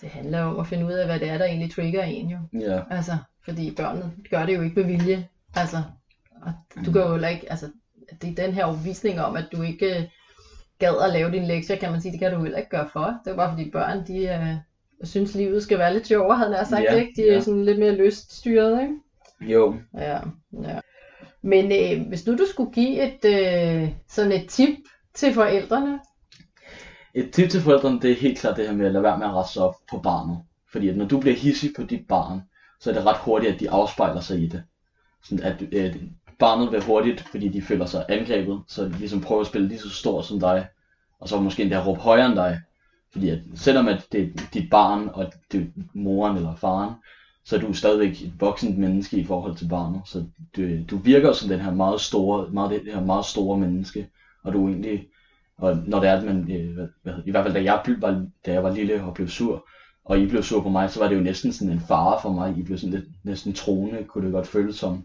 Det 0.00 0.08
handler 0.08 0.42
om 0.42 0.58
at 0.60 0.66
finde 0.66 0.86
ud 0.86 0.92
af, 0.92 1.06
hvad 1.06 1.20
det 1.20 1.28
er, 1.30 1.38
der 1.38 1.44
egentlig 1.44 1.70
trigger 1.72 2.02
en 2.02 2.28
jo. 2.30 2.38
ja, 2.60 2.80
Altså, 2.90 3.12
fordi 3.44 3.74
børnene 3.76 4.12
gør 4.30 4.46
det 4.46 4.56
jo 4.56 4.62
ikke 4.62 4.80
med 4.80 4.84
vilje. 4.98 5.28
Altså, 5.56 5.76
og 6.42 6.52
du 6.86 6.92
kan 6.92 7.02
jo 7.02 7.12
heller 7.12 7.28
ikke, 7.28 7.50
altså, 7.50 7.66
det 8.22 8.30
er 8.38 8.44
den 8.44 8.54
her 8.54 8.64
overvisning 8.64 9.20
om, 9.20 9.36
at 9.36 9.44
du 9.52 9.62
ikke 9.62 9.96
øh, 9.98 10.02
gad 10.78 10.94
at 11.04 11.12
lave 11.12 11.30
dine 11.30 11.46
lektier, 11.46 11.76
kan 11.76 11.90
man 11.92 12.00
sige, 12.00 12.12
det 12.12 12.20
kan 12.20 12.32
du 12.32 12.42
heller 12.42 12.58
ikke 12.58 12.70
gøre 12.70 12.88
for. 12.92 13.20
Det 13.24 13.30
er 13.30 13.36
bare 13.36 13.50
fordi 13.56 13.70
børn, 13.70 14.06
de 14.06 14.28
øh, 14.28 14.54
synes, 15.02 15.34
livet 15.34 15.62
skal 15.62 15.78
være 15.78 15.92
lidt 15.92 16.06
sjovere, 16.06 16.36
havde 16.36 16.58
jeg 16.58 16.66
sagt, 16.66 16.84
Ja, 16.84 16.94
ikke? 16.94 17.12
De 17.16 17.28
er 17.28 17.34
ja. 17.34 17.40
sådan 17.40 17.64
lidt 17.64 17.78
mere 17.78 17.96
lyststyret, 17.96 18.82
ikke? 18.82 19.52
jo, 19.52 19.74
Ja, 19.94 20.18
ja. 20.62 20.80
Men 21.42 21.64
øh, 21.72 22.08
hvis 22.08 22.26
nu 22.26 22.32
du 22.32 22.46
skulle 22.50 22.72
give 22.72 23.02
et 23.02 23.24
øh, 23.24 23.88
sådan 24.08 24.32
et 24.32 24.48
tip 24.48 24.78
til 25.14 25.34
forældrene, 25.34 26.00
Et 27.14 27.30
tip 27.32 27.50
til 27.50 27.60
forældrene, 27.60 28.00
det 28.00 28.10
er 28.10 28.14
helt 28.14 28.38
klart 28.38 28.56
det 28.56 28.66
her 28.66 28.74
med 28.74 28.86
at 28.86 28.92
lade 28.92 29.02
være 29.02 29.18
med 29.18 29.26
at 29.26 29.32
rette 29.32 29.52
sig 29.52 29.62
op 29.62 29.74
på 29.90 29.98
barnet. 29.98 30.38
Fordi 30.72 30.88
at 30.88 30.96
når 30.96 31.04
du 31.04 31.20
bliver 31.20 31.36
hissig 31.36 31.70
på 31.76 31.82
dit 31.82 32.06
barn, 32.08 32.42
så 32.80 32.90
er 32.90 32.94
det 32.94 33.06
ret 33.06 33.16
hurtigt, 33.16 33.54
at 33.54 33.60
de 33.60 33.70
afspejler 33.70 34.20
sig 34.20 34.40
i 34.42 34.46
det. 34.46 34.62
Sådan 35.24 35.44
at 35.44 35.62
øh, 35.72 35.96
barnet 36.38 36.72
vil 36.72 36.84
hurtigt, 36.84 37.20
fordi 37.20 37.48
de 37.48 37.62
føler 37.62 37.86
sig 37.86 38.04
angrebet, 38.08 38.62
så 38.68 38.84
de 38.84 38.92
ligesom 38.92 39.20
prøver 39.20 39.40
at 39.40 39.46
spille 39.46 39.68
lige 39.68 39.78
så 39.78 39.90
stor 39.90 40.22
som 40.22 40.40
dig. 40.40 40.66
Og 41.20 41.28
så 41.28 41.40
måske 41.40 41.62
endda 41.62 41.86
råbe 41.86 42.00
højere 42.00 42.26
end 42.26 42.34
dig. 42.34 42.60
Fordi 43.12 43.28
at 43.28 43.38
selvom 43.54 43.88
at 43.88 44.06
det 44.12 44.22
er 44.22 44.48
dit 44.54 44.70
barn, 44.70 45.10
og 45.14 45.32
det 45.52 45.60
er 45.60 45.82
moren 45.94 46.36
eller 46.36 46.54
faren, 46.54 46.94
så 47.44 47.56
er 47.56 47.60
du 47.60 47.72
stadigvæk 47.72 48.22
et 48.22 48.32
voksent 48.40 48.78
menneske 48.78 49.16
i 49.16 49.24
forhold 49.24 49.56
til 49.56 49.68
barnet. 49.68 50.00
Så 50.04 50.24
du, 50.56 50.60
øh, 50.60 50.90
du 50.90 50.96
virker 50.96 51.32
som 51.32 51.48
den 51.48 51.60
her 51.60 51.70
meget 51.70 52.00
store, 52.00 52.50
meget, 52.50 52.70
det 52.70 52.94
her 52.94 53.04
meget 53.04 53.24
store 53.24 53.58
menneske, 53.58 54.08
og 54.44 54.52
du 54.52 54.68
egentlig 54.68 55.06
og 55.60 55.76
når 55.86 56.00
det 56.00 56.08
er, 56.08 56.16
at 56.16 56.24
man, 56.24 56.52
øh, 56.52 56.74
hvad, 56.74 56.86
hvad, 57.02 57.14
i 57.26 57.30
hvert 57.30 57.44
fald 57.44 57.54
da 57.54 57.62
jeg, 57.62 57.82
var, 58.00 58.26
da 58.46 58.52
jeg 58.52 58.62
var 58.62 58.74
lille 58.74 59.02
og 59.02 59.14
blev 59.14 59.28
sur, 59.28 59.68
og 60.04 60.18
I 60.18 60.26
blev 60.26 60.42
sur 60.42 60.62
på 60.62 60.68
mig, 60.68 60.90
så 60.90 61.00
var 61.00 61.08
det 61.08 61.16
jo 61.16 61.20
næsten 61.20 61.52
sådan 61.52 61.72
en 61.72 61.80
fare 61.88 62.18
for 62.22 62.32
mig. 62.32 62.58
I 62.58 62.62
blev 62.62 62.78
sådan 62.78 62.94
lidt, 62.94 63.04
næsten 63.24 63.52
troende, 63.52 64.04
kunne 64.04 64.24
det 64.24 64.32
godt 64.32 64.46
føles 64.46 64.76
som. 64.76 65.04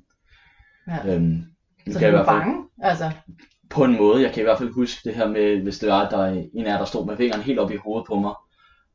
ja, 0.88 1.16
Øhm, 1.16 1.44
så 1.92 2.00
kan 2.00 2.12
du 2.12 2.18
fald, 2.18 2.26
bange. 2.26 2.64
Altså, 2.82 3.12
på 3.70 3.84
en 3.84 3.98
måde, 3.98 4.22
jeg 4.22 4.32
kan 4.34 4.42
i 4.42 4.44
hvert 4.44 4.58
fald 4.58 4.74
huske 4.74 5.10
det 5.10 5.16
her 5.16 5.28
med, 5.28 5.64
hvis 5.64 5.80
det 5.80 5.90
var, 5.90 6.06
at 6.06 6.12
der 6.12 6.26
er 6.26 6.44
en 6.54 6.68
af 6.68 6.72
jer, 6.72 6.78
der 6.78 6.86
stod 6.86 7.06
med 7.06 7.18
fingeren 7.18 7.42
helt 7.42 7.60
op 7.60 7.72
i 7.72 7.78
hovedet 7.84 8.08
på 8.08 8.16
mig, 8.20 8.34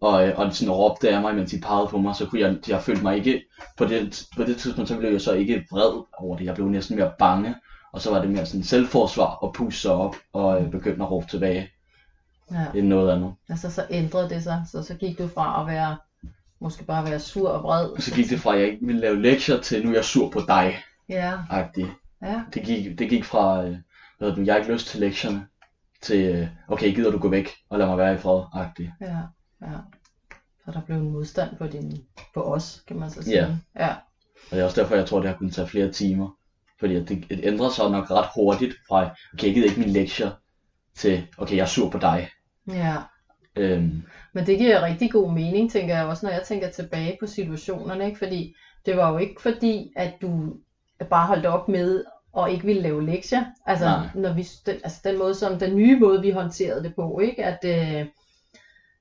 og, 0.00 0.28
øh, 0.28 0.38
og 0.38 0.54
sådan 0.54 0.74
råbte 0.74 1.10
af 1.10 1.20
mig, 1.20 1.34
mens 1.34 1.50
de 1.50 1.60
pegede 1.60 1.88
på 1.90 1.98
mig, 1.98 2.16
så 2.16 2.26
kunne 2.26 2.40
jeg, 2.40 2.56
jeg 2.68 2.82
følte 2.82 3.02
mig 3.02 3.16
ikke, 3.16 3.42
på 3.78 3.84
det, 3.84 4.22
på 4.36 4.44
det 4.44 4.56
tidspunkt, 4.56 4.88
så 4.88 4.96
blev 4.96 5.10
jeg 5.10 5.20
så 5.20 5.32
ikke 5.32 5.64
vred 5.70 6.04
over 6.18 6.36
det, 6.36 6.44
jeg 6.44 6.54
blev 6.54 6.68
næsten 6.68 6.96
mere 6.96 7.12
bange, 7.18 7.54
og 7.92 8.00
så 8.00 8.10
var 8.10 8.20
det 8.20 8.30
mere 8.30 8.46
sådan 8.46 8.64
selvforsvar 8.64 9.24
og 9.34 9.52
puste 9.54 9.80
sig 9.80 9.92
op 9.92 10.16
og 10.32 10.62
øh, 10.62 10.70
begyndte 10.70 11.02
at 11.02 11.10
råbe 11.10 11.26
tilbage, 11.26 11.70
ja. 12.52 12.66
end 12.74 12.86
noget 12.86 13.12
andet. 13.12 13.34
altså 13.48 13.70
så 13.70 13.86
ændrede 13.90 14.28
det 14.28 14.42
sig, 14.42 14.64
så, 14.70 14.82
så 14.82 14.94
gik 14.94 15.18
du 15.18 15.28
fra 15.28 15.60
at 15.60 15.66
være, 15.66 15.98
måske 16.60 16.84
bare 16.84 17.04
være 17.04 17.20
sur 17.20 17.48
og 17.50 17.62
vred. 17.62 18.00
Så 18.00 18.14
gik 18.14 18.30
det 18.30 18.40
fra, 18.40 18.54
at 18.54 18.60
jeg 18.60 18.68
ikke 18.68 18.86
ville 18.86 19.00
lave 19.00 19.22
lektier, 19.22 19.60
til 19.60 19.84
nu 19.84 19.90
er 19.90 19.94
jeg 19.94 20.04
sur 20.04 20.30
på 20.30 20.40
dig, 20.48 20.76
Ja, 21.08 21.38
agtigt. 21.50 21.88
ja, 22.22 22.42
Det 22.54 22.62
gik, 22.62 22.98
det 22.98 23.10
gik 23.10 23.24
fra, 23.24 23.64
øh, 23.66 23.76
hvad 24.18 24.32
du, 24.32 24.40
jeg 24.42 24.54
har 24.54 24.58
ikke 24.58 24.72
lyst 24.72 24.86
til 24.86 25.00
lektierne, 25.00 25.46
til, 26.02 26.34
øh, 26.36 26.48
okay, 26.68 26.94
gider 26.94 27.10
du 27.10 27.18
gå 27.18 27.28
væk 27.28 27.48
og 27.70 27.78
lad 27.78 27.86
mig 27.86 27.98
være 27.98 28.14
i 28.14 28.16
fred, 28.18 28.42
agtigt. 28.54 28.90
ja, 29.00 29.16
ja. 29.62 29.76
Så 30.64 30.70
der 30.72 30.80
blev 30.80 30.96
en 30.96 31.10
modstand 31.10 31.56
på, 31.56 31.66
din, 31.66 32.04
på 32.34 32.42
os, 32.42 32.82
kan 32.86 32.96
man 32.98 33.10
så 33.10 33.22
sige. 33.22 33.36
Ja. 33.36 33.48
ja. 33.78 33.88
Og 34.50 34.50
det 34.50 34.60
er 34.60 34.64
også 34.64 34.80
derfor, 34.80 34.94
jeg 34.94 35.06
tror, 35.06 35.20
det 35.20 35.28
har 35.30 35.36
kunnet 35.36 35.54
tage 35.54 35.68
flere 35.68 35.92
timer. 35.92 36.36
Fordi 36.80 36.94
det, 36.94 37.08
det 37.30 37.40
ændrer 37.42 37.68
sig 37.68 37.90
nok 37.90 38.10
ret 38.10 38.28
hurtigt 38.34 38.74
fra, 38.88 39.10
okay, 39.34 39.46
jeg 39.46 39.54
gider 39.54 39.68
ikke 39.68 39.80
mine 39.80 39.92
lektier, 39.92 40.30
til, 40.94 41.26
okay, 41.38 41.56
jeg 41.56 41.62
er 41.62 41.66
sur 41.66 41.90
på 41.90 41.98
dig. 41.98 42.28
ja. 42.68 42.96
Øhm, 43.56 44.02
Men 44.34 44.46
det 44.46 44.58
giver 44.58 44.82
rigtig 44.82 45.10
god 45.10 45.32
mening, 45.32 45.70
tænker 45.70 45.96
jeg 45.96 46.04
også, 46.04 46.26
når 46.26 46.32
jeg 46.32 46.42
tænker 46.42 46.70
tilbage 46.70 47.16
på 47.20 47.26
situationerne, 47.26 48.06
ikke? 48.06 48.18
Fordi 48.18 48.54
det 48.86 48.96
var 48.96 49.12
jo 49.12 49.18
ikke 49.18 49.42
fordi, 49.42 49.92
at 49.96 50.12
du 50.22 50.54
bare 51.10 51.26
holdt 51.26 51.46
op 51.46 51.68
med 51.68 52.04
og 52.32 52.50
ikke 52.50 52.64
ville 52.64 52.82
lave 52.82 53.06
lektier. 53.06 53.44
Altså, 53.66 53.84
Nej. 53.84 54.06
når 54.14 54.32
vi, 54.32 54.46
den, 54.66 54.76
altså 54.84 55.00
den 55.04 55.18
måde, 55.18 55.34
som 55.34 55.58
den 55.58 55.76
nye 55.76 55.98
måde, 55.98 56.22
vi 56.22 56.30
håndterede 56.30 56.82
det 56.82 56.94
på, 56.94 57.18
ikke? 57.18 57.44
At, 57.44 57.58
øh, 57.64 58.06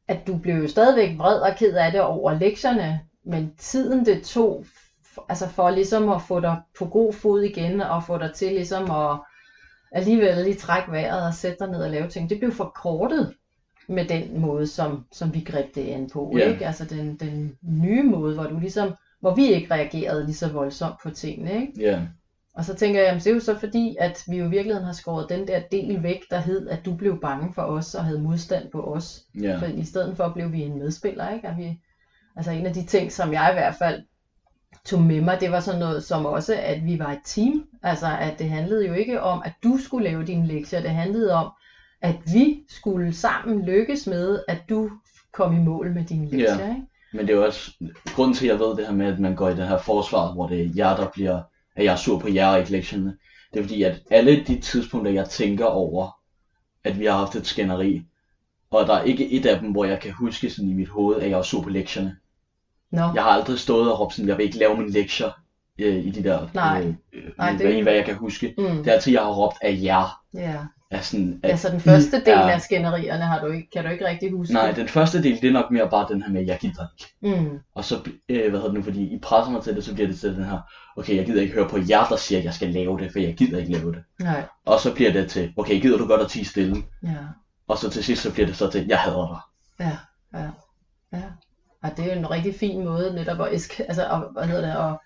at 0.07 0.27
du 0.27 0.37
blev 0.37 0.55
jo 0.55 0.67
stadigvæk 0.67 1.17
vred 1.17 1.39
og 1.39 1.55
ked 1.57 1.73
af 1.73 1.91
det 1.91 2.01
over 2.01 2.33
lektierne, 2.39 2.99
men 3.25 3.53
tiden 3.57 4.05
det 4.05 4.23
tog, 4.23 4.65
altså 5.29 5.47
for 5.49 5.69
ligesom 5.69 6.09
at 6.09 6.21
få 6.21 6.39
dig 6.39 6.61
på 6.79 6.85
god 6.85 7.13
fod 7.13 7.41
igen, 7.41 7.81
og 7.81 8.03
få 8.03 8.17
dig 8.17 8.33
til 8.33 8.51
ligesom 8.53 8.91
at 8.91 9.19
alligevel 9.91 10.37
lige 10.43 10.55
trække 10.55 10.91
vejret 10.91 11.27
og 11.27 11.33
sætte 11.33 11.57
dig 11.59 11.69
ned 11.69 11.83
og 11.83 11.89
lave 11.89 12.07
ting, 12.07 12.29
det 12.29 12.39
blev 12.39 12.51
forkortet 12.51 13.33
med 13.87 14.05
den 14.05 14.39
måde, 14.39 14.67
som, 14.67 15.05
som 15.11 15.33
vi 15.33 15.39
greb 15.39 15.75
det 15.75 15.87
an 15.87 16.09
på, 16.13 16.33
Ja. 16.37 16.51
ikke? 16.53 16.65
Altså 16.67 16.85
den, 16.85 17.15
den 17.15 17.55
nye 17.61 18.03
måde, 18.03 18.35
hvor 18.35 18.43
du 18.43 18.59
ligesom, 18.59 18.93
hvor 19.19 19.35
vi 19.35 19.47
ikke 19.47 19.73
reagerede 19.73 20.25
lige 20.25 20.35
så 20.35 20.51
voldsomt 20.51 20.95
på 21.03 21.09
tingene, 21.09 21.61
ikke? 21.61 21.73
ja, 21.79 22.01
Og 22.53 22.65
så 22.65 22.73
tænker 22.75 22.99
jeg, 22.99 23.07
jamen, 23.07 23.19
det 23.19 23.27
er 23.27 23.33
jo 23.33 23.39
så 23.39 23.57
fordi, 23.59 23.95
at 23.99 24.23
vi 24.27 24.37
jo 24.37 24.45
i 24.45 24.49
virkeligheden 24.49 24.85
har 24.85 24.93
skåret 24.93 25.29
den 25.29 25.47
der 25.47 25.61
del 25.71 26.03
væk, 26.03 26.19
der 26.31 26.37
hed, 26.39 26.67
at 26.69 26.79
du 26.85 26.95
blev 26.95 27.21
bange 27.21 27.53
for 27.53 27.61
os 27.61 27.95
og 27.95 28.03
havde 28.05 28.21
modstand 28.21 28.71
på 28.71 28.81
os. 28.81 29.21
ja, 29.41 29.57
For 29.57 29.65
i 29.65 29.83
stedet 29.85 30.17
for 30.17 30.29
blev 30.29 30.51
vi 30.51 30.61
en 30.61 30.79
medspiller, 30.79 31.29
ikke? 31.29 31.47
At 31.47 31.57
vi, 31.57 31.79
altså 32.35 32.51
en 32.51 32.65
af 32.65 32.73
de 32.73 32.85
ting, 32.85 33.11
som 33.11 33.33
jeg 33.33 33.49
i 33.51 33.53
hvert 33.53 33.75
fald 33.79 34.03
tog 34.85 35.01
med 35.01 35.21
mig, 35.21 35.41
det 35.41 35.51
var 35.51 35.59
sådan 35.59 35.79
noget 35.79 36.03
som 36.03 36.25
også, 36.25 36.55
at 36.55 36.85
vi 36.85 36.99
var 36.99 37.11
et 37.11 37.19
team. 37.25 37.65
Altså 37.83 38.07
at 38.19 38.39
det 38.39 38.49
handlede 38.49 38.87
jo 38.87 38.93
ikke 38.93 39.21
om, 39.21 39.41
at 39.45 39.53
du 39.63 39.77
skulle 39.77 40.09
lave 40.09 40.25
dine 40.25 40.47
lektier. 40.47 40.81
Det 40.81 40.89
handlede 40.89 41.33
om, 41.33 41.51
at 42.01 42.15
vi 42.33 42.57
skulle 42.69 43.13
sammen 43.13 43.65
lykkes 43.65 44.07
med, 44.07 44.39
at 44.47 44.57
du 44.69 44.89
kom 45.33 45.55
i 45.55 45.59
mål 45.59 45.93
med 45.93 46.03
dine 46.03 46.25
lektier, 46.25 46.69
ikke? 46.69 46.81
Men 47.13 47.27
det 47.27 47.33
er 47.33 47.37
jo 47.37 47.45
også, 47.45 47.71
grunden 48.15 48.35
til, 48.35 48.47
at 48.47 48.51
jeg 48.51 48.59
ved 48.59 48.77
det 48.77 48.85
her 48.85 48.93
med, 48.93 49.05
at 49.05 49.19
man 49.19 49.35
går 49.35 49.49
i 49.49 49.55
det 49.55 49.67
her 49.67 49.77
forsvar, 49.77 50.33
hvor 50.33 50.47
det 50.47 50.61
er 50.61 50.69
jer, 50.75 50.95
der 50.95 51.07
bliver, 51.13 51.41
at 51.75 51.83
jeg 51.83 51.91
er 51.91 51.95
sur 51.95 52.19
på 52.19 52.27
jer 52.27 52.47
og 52.47 52.59
ikke 52.59 52.71
lektierne. 52.71 53.17
Det 53.53 53.59
er 53.59 53.63
fordi, 53.63 53.83
at 53.83 54.01
alle 54.11 54.43
de 54.43 54.59
tidspunkter, 54.59 55.11
jeg 55.11 55.29
tænker 55.29 55.65
over, 55.65 56.09
at 56.83 56.99
vi 56.99 57.05
har 57.05 57.17
haft 57.17 57.35
et 57.35 57.47
skænderi, 57.47 58.01
og 58.71 58.87
der 58.87 58.93
er 58.93 59.03
ikke 59.03 59.31
et 59.31 59.45
af 59.45 59.59
dem, 59.59 59.71
hvor 59.71 59.85
jeg 59.85 59.99
kan 59.99 60.11
huske 60.11 60.49
sådan 60.49 60.69
i 60.69 60.73
mit 60.73 60.89
hoved, 60.89 61.21
at 61.21 61.29
jeg 61.29 61.37
er 61.37 61.41
sur 61.41 61.61
på 61.61 61.69
lektierne. 61.69 62.15
Nå, 62.91 63.01
Jeg 63.15 63.23
har 63.23 63.29
aldrig 63.29 63.59
stået 63.59 63.91
og 63.91 63.99
råbt 63.99 64.13
sådan, 64.13 64.29
jeg 64.29 64.37
vil 64.37 64.45
ikke 64.45 64.57
lave 64.57 64.77
mine 64.77 64.91
lektier 64.91 65.29
øh, 65.79 65.95
i 65.95 66.11
de 66.11 66.23
der, 66.23 66.47
Nej. 66.53 66.93
øh, 67.13 67.23
Nej, 67.37 67.51
det- 67.51 67.59
det... 67.59 67.83
hvad 67.83 67.93
jeg 67.93 68.05
kan 68.05 68.15
huske. 68.15 68.53
Mm. 68.57 68.63
Det 68.65 68.87
er 68.87 68.91
altid, 68.93 69.13
jeg 69.13 69.21
har 69.21 69.31
råbt 69.33 69.57
af 69.61 69.79
jer. 69.83 70.21
Ja. 70.33 70.55
Af 70.91 71.03
sådan, 71.05 71.39
at 71.43 71.49
Altså 71.51 71.69
den 71.69 71.79
første 71.79 72.19
del 72.19 72.33
er- 72.33 72.39
af 72.49 72.61
skænderierne 72.61 73.23
har 73.23 73.39
du 73.39 73.47
ikke, 73.51 73.69
kan 73.73 73.83
du 73.85 73.89
ikke 73.89 74.07
rigtig 74.07 74.31
huske. 74.31 74.53
Nej, 74.53 74.71
den 74.71 74.87
første 74.87 75.23
del, 75.23 75.41
det 75.41 75.47
er 75.47 75.51
nok 75.51 75.71
mere 75.71 75.89
bare 75.89 76.07
den 76.09 76.21
her 76.23 76.29
med, 76.31 76.45
jeg 76.45 76.57
gider 76.59 76.85
ikke. 76.99 77.39
Mm. 77.41 77.59
Og 77.75 77.83
så, 77.85 77.95
øh, 78.29 78.39
hvad 78.49 78.59
hedder 78.59 78.65
det 78.65 78.73
nu, 78.73 78.81
fordi 78.81 79.03
I 79.03 79.19
presser 79.19 79.51
mig 79.51 79.63
til 79.63 79.75
det, 79.75 79.83
så 79.83 79.93
bliver 79.93 80.07
det 80.07 80.19
til 80.19 80.35
den 80.35 80.43
her, 80.45 80.59
okay, 80.97 81.15
jeg 81.15 81.25
gider 81.25 81.41
ikke 81.41 81.53
høre 81.53 81.69
på 81.69 81.77
jer, 81.89 82.05
der 82.05 82.15
siger, 82.15 82.39
at 82.39 82.45
jeg 82.45 82.53
skal 82.53 82.69
lave 82.69 82.99
det, 82.99 83.11
for 83.11 83.19
jeg 83.19 83.33
gider 83.35 83.57
ikke 83.59 83.71
lave 83.71 83.91
det. 83.91 84.03
Nej. 84.21 84.43
Og 84.65 84.79
så 84.79 84.93
bliver 84.93 85.11
det 85.11 85.29
til, 85.29 85.53
okay, 85.57 85.81
gider 85.81 85.97
du 85.97 86.07
godt 86.07 86.21
at 86.21 86.27
tige 86.27 86.45
stille? 86.45 86.75
Ja. 87.03 87.09
Og 87.67 87.77
så 87.77 87.89
til 87.89 88.03
sidst, 88.03 88.21
så 88.21 88.33
bliver 88.33 88.47
det 88.47 88.55
så 88.55 88.69
til, 88.69 88.85
jeg 88.87 88.97
hader 88.99 89.27
dig. 89.27 89.85
Ja. 89.85 89.97
Ja. 90.39 90.49
Ja. 91.13 91.23
Og 91.83 91.89
det 91.97 92.05
er 92.05 92.13
jo 92.13 92.19
en 92.19 92.29
rigtig 92.31 92.55
fin 92.55 92.83
måde 92.83 93.13
netop 93.15 93.41
at, 93.41 93.51
esk- 93.53 93.83
altså, 93.87 94.09
at 94.09 94.23
hvad 94.33 94.43
hedder 94.43 94.61
det, 94.85 94.91
at 94.93 94.97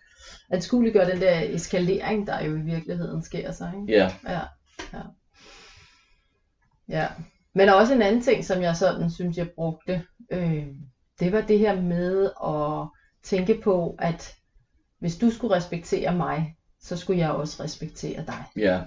anskueliggøre 0.49 1.11
den 1.11 1.21
der 1.21 1.39
eskalering, 1.55 2.27
der 2.27 2.43
jo 2.43 2.55
i 2.55 2.61
virkeligheden 2.61 3.23
sker 3.23 3.51
sig. 3.51 3.73
Ikke? 3.81 3.93
Ja, 3.93 4.11
Ja, 4.27 4.39
ja. 4.93 5.01
Ja. 6.87 7.07
Men 7.55 7.69
også 7.69 7.93
en 7.93 8.01
anden 8.01 8.21
ting, 8.21 8.45
som 8.45 8.61
jeg 8.61 8.75
sådan 8.75 9.11
synes, 9.11 9.37
jeg 9.37 9.49
brugte, 9.55 10.03
øh, 10.31 10.65
det 11.19 11.31
var 11.31 11.41
det 11.41 11.59
her 11.59 11.81
med 11.81 12.29
at 12.45 12.87
tænke 13.23 13.61
på, 13.63 13.95
at 13.99 14.35
hvis 14.99 15.17
du 15.17 15.29
skulle 15.29 15.55
respektere 15.55 16.15
mig, 16.15 16.55
så 16.81 16.97
skulle 16.97 17.19
jeg 17.19 17.31
også 17.31 17.63
respektere 17.63 18.25
dig. 18.25 18.43
ja, 18.57 18.81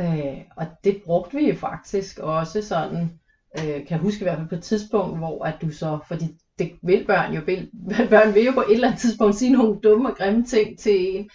Øh, 0.00 0.38
og 0.56 0.66
det 0.84 1.02
brugte 1.04 1.36
vi 1.36 1.48
jo 1.48 1.54
faktisk 1.54 2.18
også 2.18 2.62
sådan, 2.62 3.20
øh, 3.58 3.64
kan 3.64 3.86
jeg 3.90 3.98
huske 3.98 4.20
i 4.20 4.24
hvert 4.24 4.38
fald 4.38 4.48
på 4.48 4.54
et 4.54 4.62
tidspunkt, 4.62 5.18
hvor 5.18 5.44
at 5.44 5.56
du 5.62 5.70
så, 5.70 5.98
fordi 6.08 6.38
det 6.60 6.72
vil 6.82 7.04
børn 7.06 7.34
jo, 7.34 7.40
vil, 7.46 7.70
børn 8.10 8.34
vil 8.34 8.44
jo 8.44 8.52
på 8.52 8.60
et 8.60 8.74
eller 8.74 8.88
andet 8.88 9.00
tidspunkt 9.00 9.34
sige 9.36 9.52
nogle 9.52 9.80
dumme 9.84 10.08
og 10.10 10.16
grimme 10.16 10.44
ting 10.46 10.78
til 10.78 11.16
en, 11.16 11.30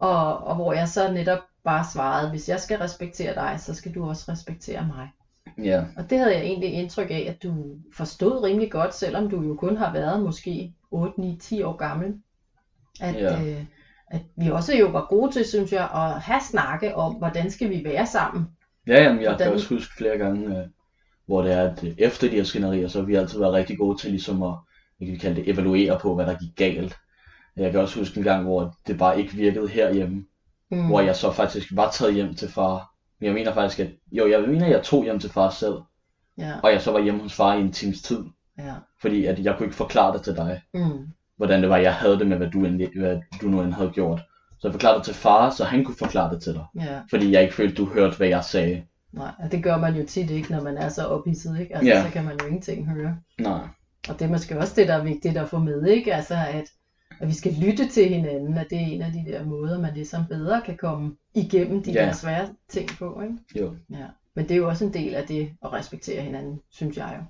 og, 0.00 0.38
og 0.38 0.54
hvor 0.54 0.72
jeg 0.72 0.88
så 0.88 1.12
netop 1.12 1.38
bare 1.64 1.84
svarede, 1.92 2.30
hvis 2.30 2.48
jeg 2.48 2.60
skal 2.60 2.78
respektere 2.78 3.34
dig, 3.34 3.54
så 3.60 3.74
skal 3.74 3.94
du 3.94 4.08
også 4.08 4.24
respektere 4.32 4.86
mig. 4.96 5.08
ja, 5.66 5.84
Og 5.96 6.10
det 6.10 6.18
havde 6.18 6.34
jeg 6.34 6.42
egentlig 6.42 6.72
indtryk 6.72 7.10
af, 7.10 7.26
at 7.28 7.42
du 7.42 7.54
forstod 7.96 8.42
rimelig 8.44 8.70
godt, 8.70 8.94
selvom 8.94 9.30
du 9.30 9.42
jo 9.42 9.54
kun 9.54 9.76
har 9.76 9.92
været 9.92 10.22
måske 10.22 10.72
8, 10.90 11.20
9, 11.20 11.38
10 11.40 11.62
år 11.62 11.76
gammel. 11.76 12.14
At, 13.00 13.14
Ja. 13.14 13.42
øh, 13.42 13.64
at 14.10 14.20
vi 14.36 14.50
også 14.50 14.76
jo 14.76 14.86
var 14.86 15.06
gode 15.10 15.32
til, 15.32 15.44
synes 15.44 15.72
jeg, 15.72 15.82
at 15.94 16.20
have 16.20 16.40
snakke 16.50 16.94
om, 16.94 17.14
hvordan 17.14 17.50
skal 17.50 17.70
vi 17.70 17.82
være 17.84 18.06
sammen. 18.06 18.44
ja, 18.86 19.02
jamen, 19.02 19.22
jeg 19.22 19.30
Hvordan- 19.30 19.46
kan 19.46 19.54
også 19.54 19.74
huske 19.74 19.94
flere 19.98 20.18
gange, 20.18 20.58
øh, 20.58 20.64
hvor 21.26 21.42
det 21.42 21.52
er, 21.52 21.70
at 21.70 21.84
øh, 21.84 21.94
efter 21.98 22.28
de 22.30 22.36
her 22.36 22.44
skænderier, 22.44 22.88
så 22.88 22.98
har 22.98 23.06
vi 23.06 23.14
altid 23.14 23.38
været 23.38 23.52
rigtig 23.52 23.78
gode 23.78 23.98
til 23.98 24.10
ligesom 24.10 24.42
at, 24.42 24.54
hvad 24.98 25.06
kan 25.06 25.12
vi 25.14 25.18
kalde 25.18 25.36
det, 25.36 25.50
evaluere 25.50 25.98
på, 26.02 26.14
hvad 26.14 26.26
der 26.26 26.34
gik 26.38 26.56
galt. 26.56 26.96
Jeg 27.56 27.70
kan 27.72 27.80
også 27.80 27.98
huske 27.98 28.18
en 28.18 28.24
gang, 28.24 28.44
hvor 28.44 28.74
det 28.86 28.98
bare 28.98 29.20
ikke 29.20 29.34
virkede 29.34 29.68
herhjemme, 29.68 30.24
Mm. 30.70 30.86
hvor 30.86 31.00
jeg 31.00 31.16
så 31.16 31.32
faktisk 31.32 31.66
var 31.76 31.90
taget 31.90 32.14
hjem 32.14 32.34
til 32.34 32.48
far. 32.48 32.90
Men 33.20 33.26
jeg 33.26 33.34
mener 33.34 33.52
faktisk, 33.54 33.80
at 33.80 33.90
jo, 34.12 34.28
jeg 34.30 34.40
mener, 34.48 34.66
at 34.66 34.72
jeg 34.72 34.82
tog 34.82 35.04
hjem 35.04 35.18
til 35.18 35.30
far 35.30 35.50
selv, 35.50 35.74
Ja, 36.38 36.52
og 36.62 36.72
jeg 36.72 36.82
så 36.82 36.92
var 36.92 37.00
hjemme 37.02 37.22
hos 37.22 37.34
far 37.34 37.54
i 37.54 37.60
en 37.60 37.72
times 37.72 38.02
tid, 38.02 38.18
ja. 38.58 38.74
fordi 39.02 39.24
at 39.24 39.38
jeg 39.44 39.54
kunne 39.56 39.66
ikke 39.66 39.76
forklare 39.76 40.12
det 40.16 40.22
til 40.22 40.36
dig, 40.36 40.60
Mm. 40.74 41.06
hvordan 41.36 41.60
det 41.62 41.70
var, 41.70 41.76
jeg 41.76 41.94
havde 41.94 42.18
det 42.18 42.26
med, 42.26 42.36
hvad 42.36 42.50
du, 42.50 42.58
endelig, 42.64 42.90
hvad 42.98 43.20
du 43.42 43.46
nu 43.48 43.60
end 43.62 43.72
havde 43.72 43.90
gjort. 43.90 44.20
Så 44.58 44.68
jeg 44.68 44.72
forklarede 44.72 44.98
det 44.98 45.04
til 45.04 45.14
far, 45.14 45.50
så 45.50 45.64
han 45.64 45.84
kunne 45.84 45.96
forklare 45.98 46.34
det 46.34 46.42
til 46.42 46.52
dig, 46.54 46.64
Ja, 46.76 47.00
fordi 47.10 47.32
jeg 47.32 47.42
ikke 47.42 47.54
følte, 47.54 47.74
du 47.74 47.84
hørte, 47.84 48.16
hvad 48.16 48.28
jeg 48.28 48.44
sagde. 48.44 48.82
nej, 49.12 49.30
og 49.38 49.52
det 49.52 49.62
gør 49.62 49.76
man 49.76 49.94
jo 49.96 50.06
tit 50.06 50.30
ikke, 50.30 50.52
når 50.52 50.62
man 50.62 50.76
er 50.78 50.88
så 50.88 51.06
ophidset, 51.06 51.60
ikke? 51.60 51.76
Altså, 51.76 51.92
Ja. 51.92 52.02
så 52.06 52.10
kan 52.12 52.24
man 52.24 52.38
jo 52.42 52.46
ingenting 52.46 52.90
høre. 52.90 53.16
Nej, 53.40 53.60
Og 54.08 54.18
det 54.18 54.24
er 54.24 54.28
måske 54.28 54.58
også 54.58 54.72
det, 54.76 54.88
der 54.88 54.94
er 54.94 55.02
vigtigt 55.04 55.36
at 55.36 55.48
få 55.48 55.58
med, 55.58 55.86
ikke? 55.86 56.14
Altså, 56.14 56.34
at, 56.34 56.64
at 57.20 57.28
vi 57.28 57.32
skal 57.32 57.52
lytte 57.52 57.88
til 57.88 58.08
hinanden, 58.08 58.58
at 58.58 58.66
det 58.70 58.78
er 58.78 58.86
en 58.86 59.02
af 59.02 59.12
de 59.12 59.24
der 59.32 59.44
måder, 59.44 59.80
man 59.80 59.94
ligesom 59.94 60.26
bedre 60.26 60.62
kan 60.64 60.76
komme 60.76 61.16
igennem 61.34 61.82
de 61.82 61.92
Ja. 61.92 62.04
der 62.06 62.12
svære 62.12 62.54
ting 62.68 62.88
på, 62.98 63.22
ikke? 63.22 63.36
jo. 63.60 63.76
Ja. 63.90 64.06
Men 64.34 64.44
det 64.44 64.50
er 64.54 64.56
jo 64.58 64.68
også 64.68 64.84
en 64.84 64.94
del 64.94 65.14
af 65.14 65.26
det 65.26 65.52
at 65.64 65.72
respektere 65.72 66.22
hinanden, 66.22 66.60
synes 66.70 66.96
jeg 66.96 67.16
jo. 67.18 67.24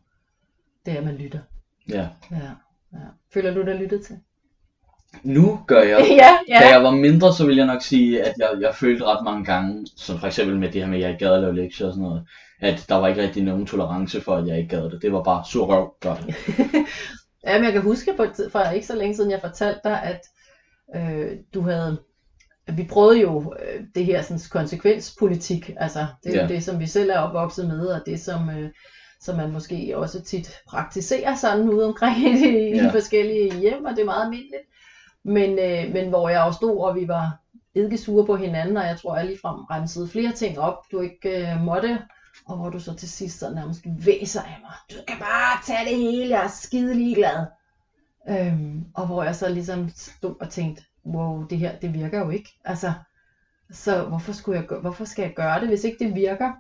Det 0.87 0.95
er, 0.95 0.99
at 0.99 1.05
man 1.05 1.15
lytter. 1.17 1.41
Ja. 1.89 2.09
Ja. 2.31 2.51
ja. 2.93 2.99
Føler 3.31 3.55
du 3.55 3.63
dig 3.63 3.75
lyttet 3.75 4.07
til? 4.07 4.19
Nu 5.23 5.61
gør 5.67 5.83
jeg. 5.83 6.07
ja, 6.49 6.59
Da 6.61 6.69
jeg 6.69 6.83
var 6.83 6.91
mindre, 6.91 7.35
så 7.35 7.47
vil 7.47 7.57
jeg 7.57 7.67
nok 7.67 7.83
sige, 7.83 8.23
at 8.23 8.35
jeg, 8.39 8.49
jeg 8.61 8.75
følte 8.75 9.05
ret 9.05 9.25
mange 9.25 9.45
gange, 9.45 9.87
som 9.97 10.19
for 10.21 10.27
eksempel 10.27 10.59
med 10.59 10.73
det 10.73 10.81
her 10.81 10.89
med, 10.89 10.97
at 10.99 11.03
jeg 11.03 11.11
ikke 11.11 11.25
gad 11.25 11.35
at 11.35 11.41
lave 11.41 11.55
lektier 11.57 11.87
og 11.87 11.93
sådan 11.93 12.03
noget, 12.03 12.25
at 12.61 12.85
der 12.89 12.95
var 12.95 13.09
ikke 13.09 13.23
rigtig 13.23 13.43
nogen 13.45 13.67
tolerance 13.67 14.21
for, 14.21 14.37
at 14.37 14.47
jeg 14.47 14.59
ikke 14.59 14.77
gad 14.77 14.83
det. 14.91 15.03
Det 15.03 15.13
var 15.13 15.23
bare 15.23 15.45
sur 15.47 15.67
røv, 15.67 15.93
gør 16.01 16.15
det. 16.15 16.35
Ja, 17.47 17.55
men 17.59 17.65
jeg 17.65 17.73
kan 17.73 17.83
huske 17.83 18.15
på, 18.17 18.27
for 18.53 18.71
ikke 18.71 18.87
så 18.87 18.97
længe 18.97 19.17
siden, 19.17 19.31
jeg 19.31 19.41
fortalte 19.41 19.81
dig, 19.85 20.03
at 20.03 20.21
øh, 20.97 21.31
du 21.55 21.61
havde, 21.61 21.99
vi 22.77 22.85
prøvede 22.91 23.21
jo 23.21 23.55
øh, 23.63 23.81
det 23.95 24.05
her 24.05 24.23
sådan, 24.23 24.41
konsekvenspolitik, 24.51 25.71
altså 25.77 26.07
det 26.25 26.31
er 26.31 26.37
jo 26.43 26.49
Ja. 26.49 26.55
det, 26.55 26.65
som 26.65 26.81
vi 26.81 26.87
selv 26.87 27.11
er 27.11 27.19
opvokset 27.19 27.69
med, 27.69 27.87
og 27.87 28.01
det 28.07 28.21
som, 28.21 28.51
øh, 28.51 28.71
som 29.21 29.37
man 29.37 29.53
måske 29.53 29.93
også 29.97 30.23
tit 30.23 30.51
praktiserer 30.69 31.35
sådan 31.35 31.69
ude 31.69 31.87
omkring 31.87 32.19
i 32.19 32.33
de, 32.33 32.69
i 32.71 32.75
Ja. 32.77 32.91
forskellige 32.91 33.59
hjem, 33.61 33.85
og 33.85 33.91
det 33.91 34.01
er 34.01 34.05
meget 34.05 34.25
almindeligt. 34.25 34.63
Men, 35.27 35.59
øh, 35.59 35.93
men 35.93 36.09
hvor 36.09 36.29
jeg 36.29 36.43
også 36.43 36.57
stod, 36.57 36.79
og 36.79 36.95
vi 36.95 37.09
var 37.09 37.39
ikke 37.75 37.99
sure 37.99 38.27
på 38.27 38.37
hinanden, 38.37 38.77
og 38.77 38.87
jeg 38.87 39.01
tror, 39.01 39.17
jeg 39.17 39.27
ligefrem 39.27 39.55
rensede 39.55 40.09
flere 40.09 40.33
ting 40.33 40.59
op, 40.59 40.85
du 40.93 41.01
ikke 41.01 41.53
øh, 41.53 41.61
måtte, 41.61 41.99
og 42.47 42.57
hvor 42.57 42.71
du 42.71 42.81
så 42.81 42.95
til 42.95 43.09
sidst 43.09 43.39
så 43.39 43.51
nærmest 43.51 43.81
væser 43.85 44.43
af 44.43 44.59
mig. 44.63 44.73
Du 44.91 45.05
kan 45.09 45.19
bare 45.19 45.63
tage 45.67 45.91
det 45.91 45.97
hele, 45.97 46.37
jeg 46.37 46.45
er 46.45 46.49
skide 46.49 46.95
ligeglad. 46.95 47.47
Øhm, 48.29 48.85
og 48.95 49.07
hvor 49.07 49.23
jeg 49.23 49.37
så 49.37 49.49
ligesom 49.49 49.89
stod 49.89 50.35
og 50.41 50.51
tænkte, 50.51 50.83
wow, 51.07 51.47
det 51.47 51.59
her, 51.59 51.79
det 51.79 51.95
virker 51.95 52.19
jo 52.19 52.31
ikke. 52.31 52.59
Altså, 52.65 52.93
så 53.71 54.03
hvorfor, 54.03 54.33
skulle 54.33 54.61
jeg, 54.61 54.79
hvorfor 54.81 55.05
skal 55.05 55.23
jeg 55.23 55.35
gøre 55.35 55.61
det, 55.61 55.69
hvis 55.69 55.85
ikke 55.85 56.05
det 56.05 56.15
virker? 56.15 56.53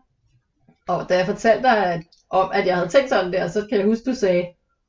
Og 0.88 1.09
da 1.09 1.16
jeg 1.16 1.26
fortalte 1.26 1.62
dig 1.62 1.87
at, 1.87 2.02
om, 2.31 2.50
at 2.52 2.66
jeg 2.66 2.76
havde 2.76 2.88
tænkt 2.88 3.09
sådan 3.09 3.33
der, 3.33 3.48
så 3.48 3.66
kan 3.68 3.79
jeg 3.79 3.87
huske, 3.87 4.11
du 4.11 4.14
sagde, 4.14 4.46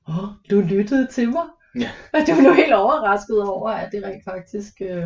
åh, 0.07 0.29
du 0.49 0.59
lyttede 0.59 1.07
til 1.07 1.29
mig. 1.29 1.45
Ja. 1.79 1.89
Og 2.13 2.19
du 2.27 2.33
blev 2.39 2.55
helt 2.55 2.73
overrasket 2.73 3.43
over, 3.43 3.69
at 3.69 3.89
det 3.91 4.03
rent 4.03 4.23
faktisk 4.23 4.73
øh, 4.81 5.05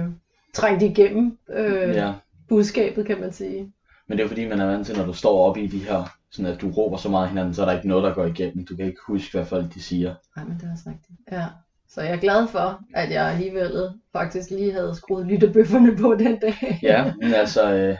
trængte 0.53 0.85
igennem 0.85 1.37
øh, 1.49 1.95
Ja. 1.95 2.13
budskabet, 2.49 3.05
kan 3.05 3.19
man 3.21 3.31
sige. 3.31 3.71
Men 4.07 4.17
det 4.17 4.23
er 4.23 4.27
fordi, 4.27 4.47
man 4.47 4.59
er 4.59 4.65
vant 4.65 4.85
til, 4.87 4.97
når 4.97 5.05
du 5.05 5.13
står 5.13 5.45
op 5.49 5.57
i 5.57 5.67
de 5.67 5.77
her, 5.79 6.03
sådan 6.31 6.53
at 6.53 6.61
du 6.61 6.69
råber 6.69 6.97
så 6.97 7.09
meget 7.09 7.29
hinanden, 7.29 7.53
så 7.53 7.61
er 7.61 7.65
der 7.65 7.75
ikke 7.75 7.87
noget, 7.87 8.03
der 8.03 8.13
går 8.13 8.25
igennem. 8.25 8.65
Du 8.65 8.75
kan 8.75 8.85
ikke 8.85 8.99
huske, 9.07 9.37
hvad 9.37 9.45
folk 9.45 9.73
de 9.73 9.81
siger. 9.81 10.15
Nej, 10.35 10.45
men 10.45 10.57
det 10.57 10.67
er 10.67 10.71
også 10.71 10.83
rigtigt. 10.87 11.19
Ja. 11.31 11.45
Så 11.89 12.01
jeg 12.01 12.11
er 12.13 12.19
glad 12.19 12.47
for, 12.47 12.81
at 12.93 13.11
jeg 13.11 13.25
alligevel 13.31 13.89
faktisk 14.13 14.49
lige 14.49 14.71
havde 14.73 14.95
skruet 14.95 15.25
lyttebøfferne 15.27 15.95
på 15.97 16.15
den 16.15 16.39
dag. 16.39 16.79
Ja, 16.83 17.13
men 17.21 17.33
altså, 17.33 17.73
øh, 17.73 17.97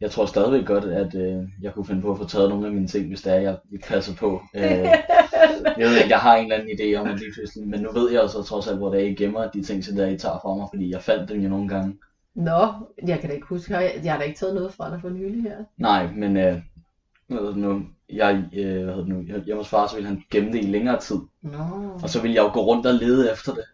jeg 0.00 0.10
tror 0.10 0.26
stadigvæk 0.26 0.66
godt, 0.66 0.84
at 0.84 1.14
øh, 1.14 1.42
jeg 1.62 1.74
kunne 1.74 1.84
finde 1.86 2.02
på 2.02 2.10
at 2.12 2.18
få 2.18 2.26
taget 2.26 2.50
nogle 2.50 2.66
af 2.66 2.72
mine 2.72 2.86
ting, 2.86 3.08
hvis 3.08 3.22
det 3.22 3.32
er, 3.32 3.36
jeg 3.40 3.56
ikke 3.72 3.86
passer 3.86 4.14
på. 4.14 4.42
Øh, 4.54 4.62
jeg 5.78 5.88
ved 5.88 5.96
ikke, 5.96 6.10
jeg 6.10 6.18
har 6.18 6.36
en 6.36 6.44
eller 6.44 6.56
anden 6.56 6.70
idé 6.78 7.00
om 7.00 7.08
det 7.08 7.18
lige 7.18 7.32
pludselig, 7.32 7.68
men 7.68 7.80
nu 7.80 7.92
ved 7.92 8.10
jeg 8.10 8.20
også 8.20 8.42
trods 8.42 8.68
alt, 8.68 8.78
hvor 8.78 8.90
det 8.90 9.00
er, 9.02 9.06
I 9.06 9.14
gemmer 9.14 9.50
de 9.50 9.62
ting, 9.62 9.84
så 9.84 9.92
der 9.94 10.06
I 10.06 10.18
tager 10.18 10.38
fra 10.42 10.54
mig, 10.54 10.66
fordi 10.72 10.90
jeg 10.90 11.02
fandt 11.02 11.28
dem 11.28 11.40
jo 11.40 11.48
nogle 11.48 11.68
gange. 11.68 11.96
Nå, 12.34 12.66
jeg 13.06 13.20
kan 13.20 13.28
da 13.28 13.34
ikke 13.34 13.46
huske, 13.46 13.74
jeg, 13.74 14.00
jeg 14.04 14.12
har 14.12 14.18
da 14.18 14.24
ikke 14.24 14.38
taget 14.38 14.54
noget 14.54 14.72
fra 14.72 14.90
dig 14.90 15.00
for 15.00 15.08
nylig 15.08 15.42
her. 15.42 15.56
Nej, 15.78 16.12
men 16.12 16.36
øh, 16.36 16.58
hvad 17.28 17.54
nu, 17.54 17.82
jeg, 18.12 18.44
øh, 18.52 18.84
hvad 18.84 18.94
hedder 18.94 18.96
det 18.96 19.08
nu, 19.08 19.24
jeg, 19.46 19.56
hos 19.56 19.68
far, 19.68 19.86
så 19.86 19.94
ville 19.94 20.08
han 20.08 20.22
gemme 20.30 20.52
det 20.52 20.58
i 20.64 20.66
længere 20.66 21.00
tid, 21.00 21.16
Nå, 21.42 21.58
og 22.02 22.10
så 22.10 22.20
ville 22.20 22.34
jeg 22.34 22.42
jo 22.42 22.52
gå 22.52 22.60
rundt 22.60 22.86
og 22.86 22.94
lede 22.94 23.32
efter 23.32 23.54
det. 23.54 23.64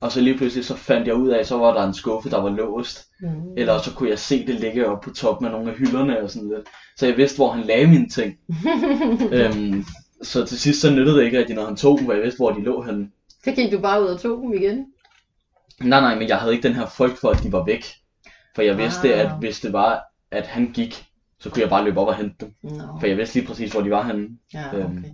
Og 0.00 0.12
så 0.12 0.20
lige 0.20 0.36
pludselig 0.36 0.64
så 0.64 0.76
fandt 0.76 1.06
jeg 1.06 1.14
ud 1.14 1.28
af, 1.28 1.46
så 1.46 1.58
var 1.58 1.74
der 1.74 1.86
en 1.86 1.94
skuffe, 1.94 2.30
der 2.30 2.40
var 2.42 2.50
låst. 2.50 3.06
mm. 3.20 3.28
Eller 3.56 3.78
så 3.78 3.94
kunne 3.94 4.10
jeg 4.10 4.18
se 4.18 4.46
det 4.46 4.54
ligge 4.54 4.86
oppe 4.88 5.10
på 5.10 5.14
toppen 5.14 5.46
af 5.46 5.52
nogle 5.52 5.70
af 5.70 5.76
hylderne 5.76 6.22
og 6.22 6.30
sådan 6.30 6.48
lidt. 6.48 6.68
Så 6.96 7.06
jeg 7.06 7.16
vidste, 7.16 7.36
hvor 7.36 7.50
han 7.50 7.64
lagde 7.64 7.86
mine 7.86 8.08
ting. 8.08 8.34
øhm, 9.32 9.84
så 10.22 10.44
til 10.44 10.58
sidst 10.58 10.80
så 10.80 10.90
nyttede 10.90 11.16
det 11.18 11.24
ikke 11.24 11.38
rigtig, 11.38 11.56
når 11.56 11.64
han 11.66 11.76
tog 11.76 11.98
dem, 11.98 12.04
hvor 12.04 12.14
jeg 12.14 12.22
vidste, 12.22 12.38
hvor 12.38 12.50
de 12.52 12.62
lå 12.62 12.82
henne. 12.82 13.10
så 13.44 13.52
gik 13.52 13.72
du 13.72 13.78
bare 13.78 14.02
ud 14.02 14.06
og 14.06 14.20
tog 14.20 14.42
dem 14.42 14.52
igen. 14.52 14.86
Nej, 15.80 16.00
nej, 16.00 16.14
men 16.18 16.28
jeg 16.28 16.36
havde 16.38 16.54
ikke 16.54 16.68
den 16.68 16.74
her 16.76 16.86
frygt 16.86 17.18
for, 17.18 17.30
at 17.30 17.42
de 17.42 17.52
var 17.52 17.64
væk. 17.64 17.84
For 18.54 18.62
jeg 18.62 18.78
vidste, 18.78 19.14
Ah. 19.14 19.20
at 19.20 19.38
hvis 19.38 19.60
det 19.60 19.72
var, 19.72 20.02
at 20.30 20.46
han 20.46 20.70
gik, 20.74 21.04
så 21.40 21.50
kunne 21.50 21.62
jeg 21.62 21.70
bare 21.70 21.84
løbe 21.84 22.00
op 22.00 22.08
og 22.08 22.14
hente 22.16 22.34
dem. 22.40 22.54
Nå, 22.62 22.96
For 23.00 23.06
jeg 23.06 23.16
vidste 23.16 23.34
lige 23.34 23.46
præcis, 23.46 23.72
hvor 23.72 23.80
de 23.80 23.90
var 23.90 24.02
henne. 24.02 24.28
ja, 24.54 24.76
øhm. 24.76 25.04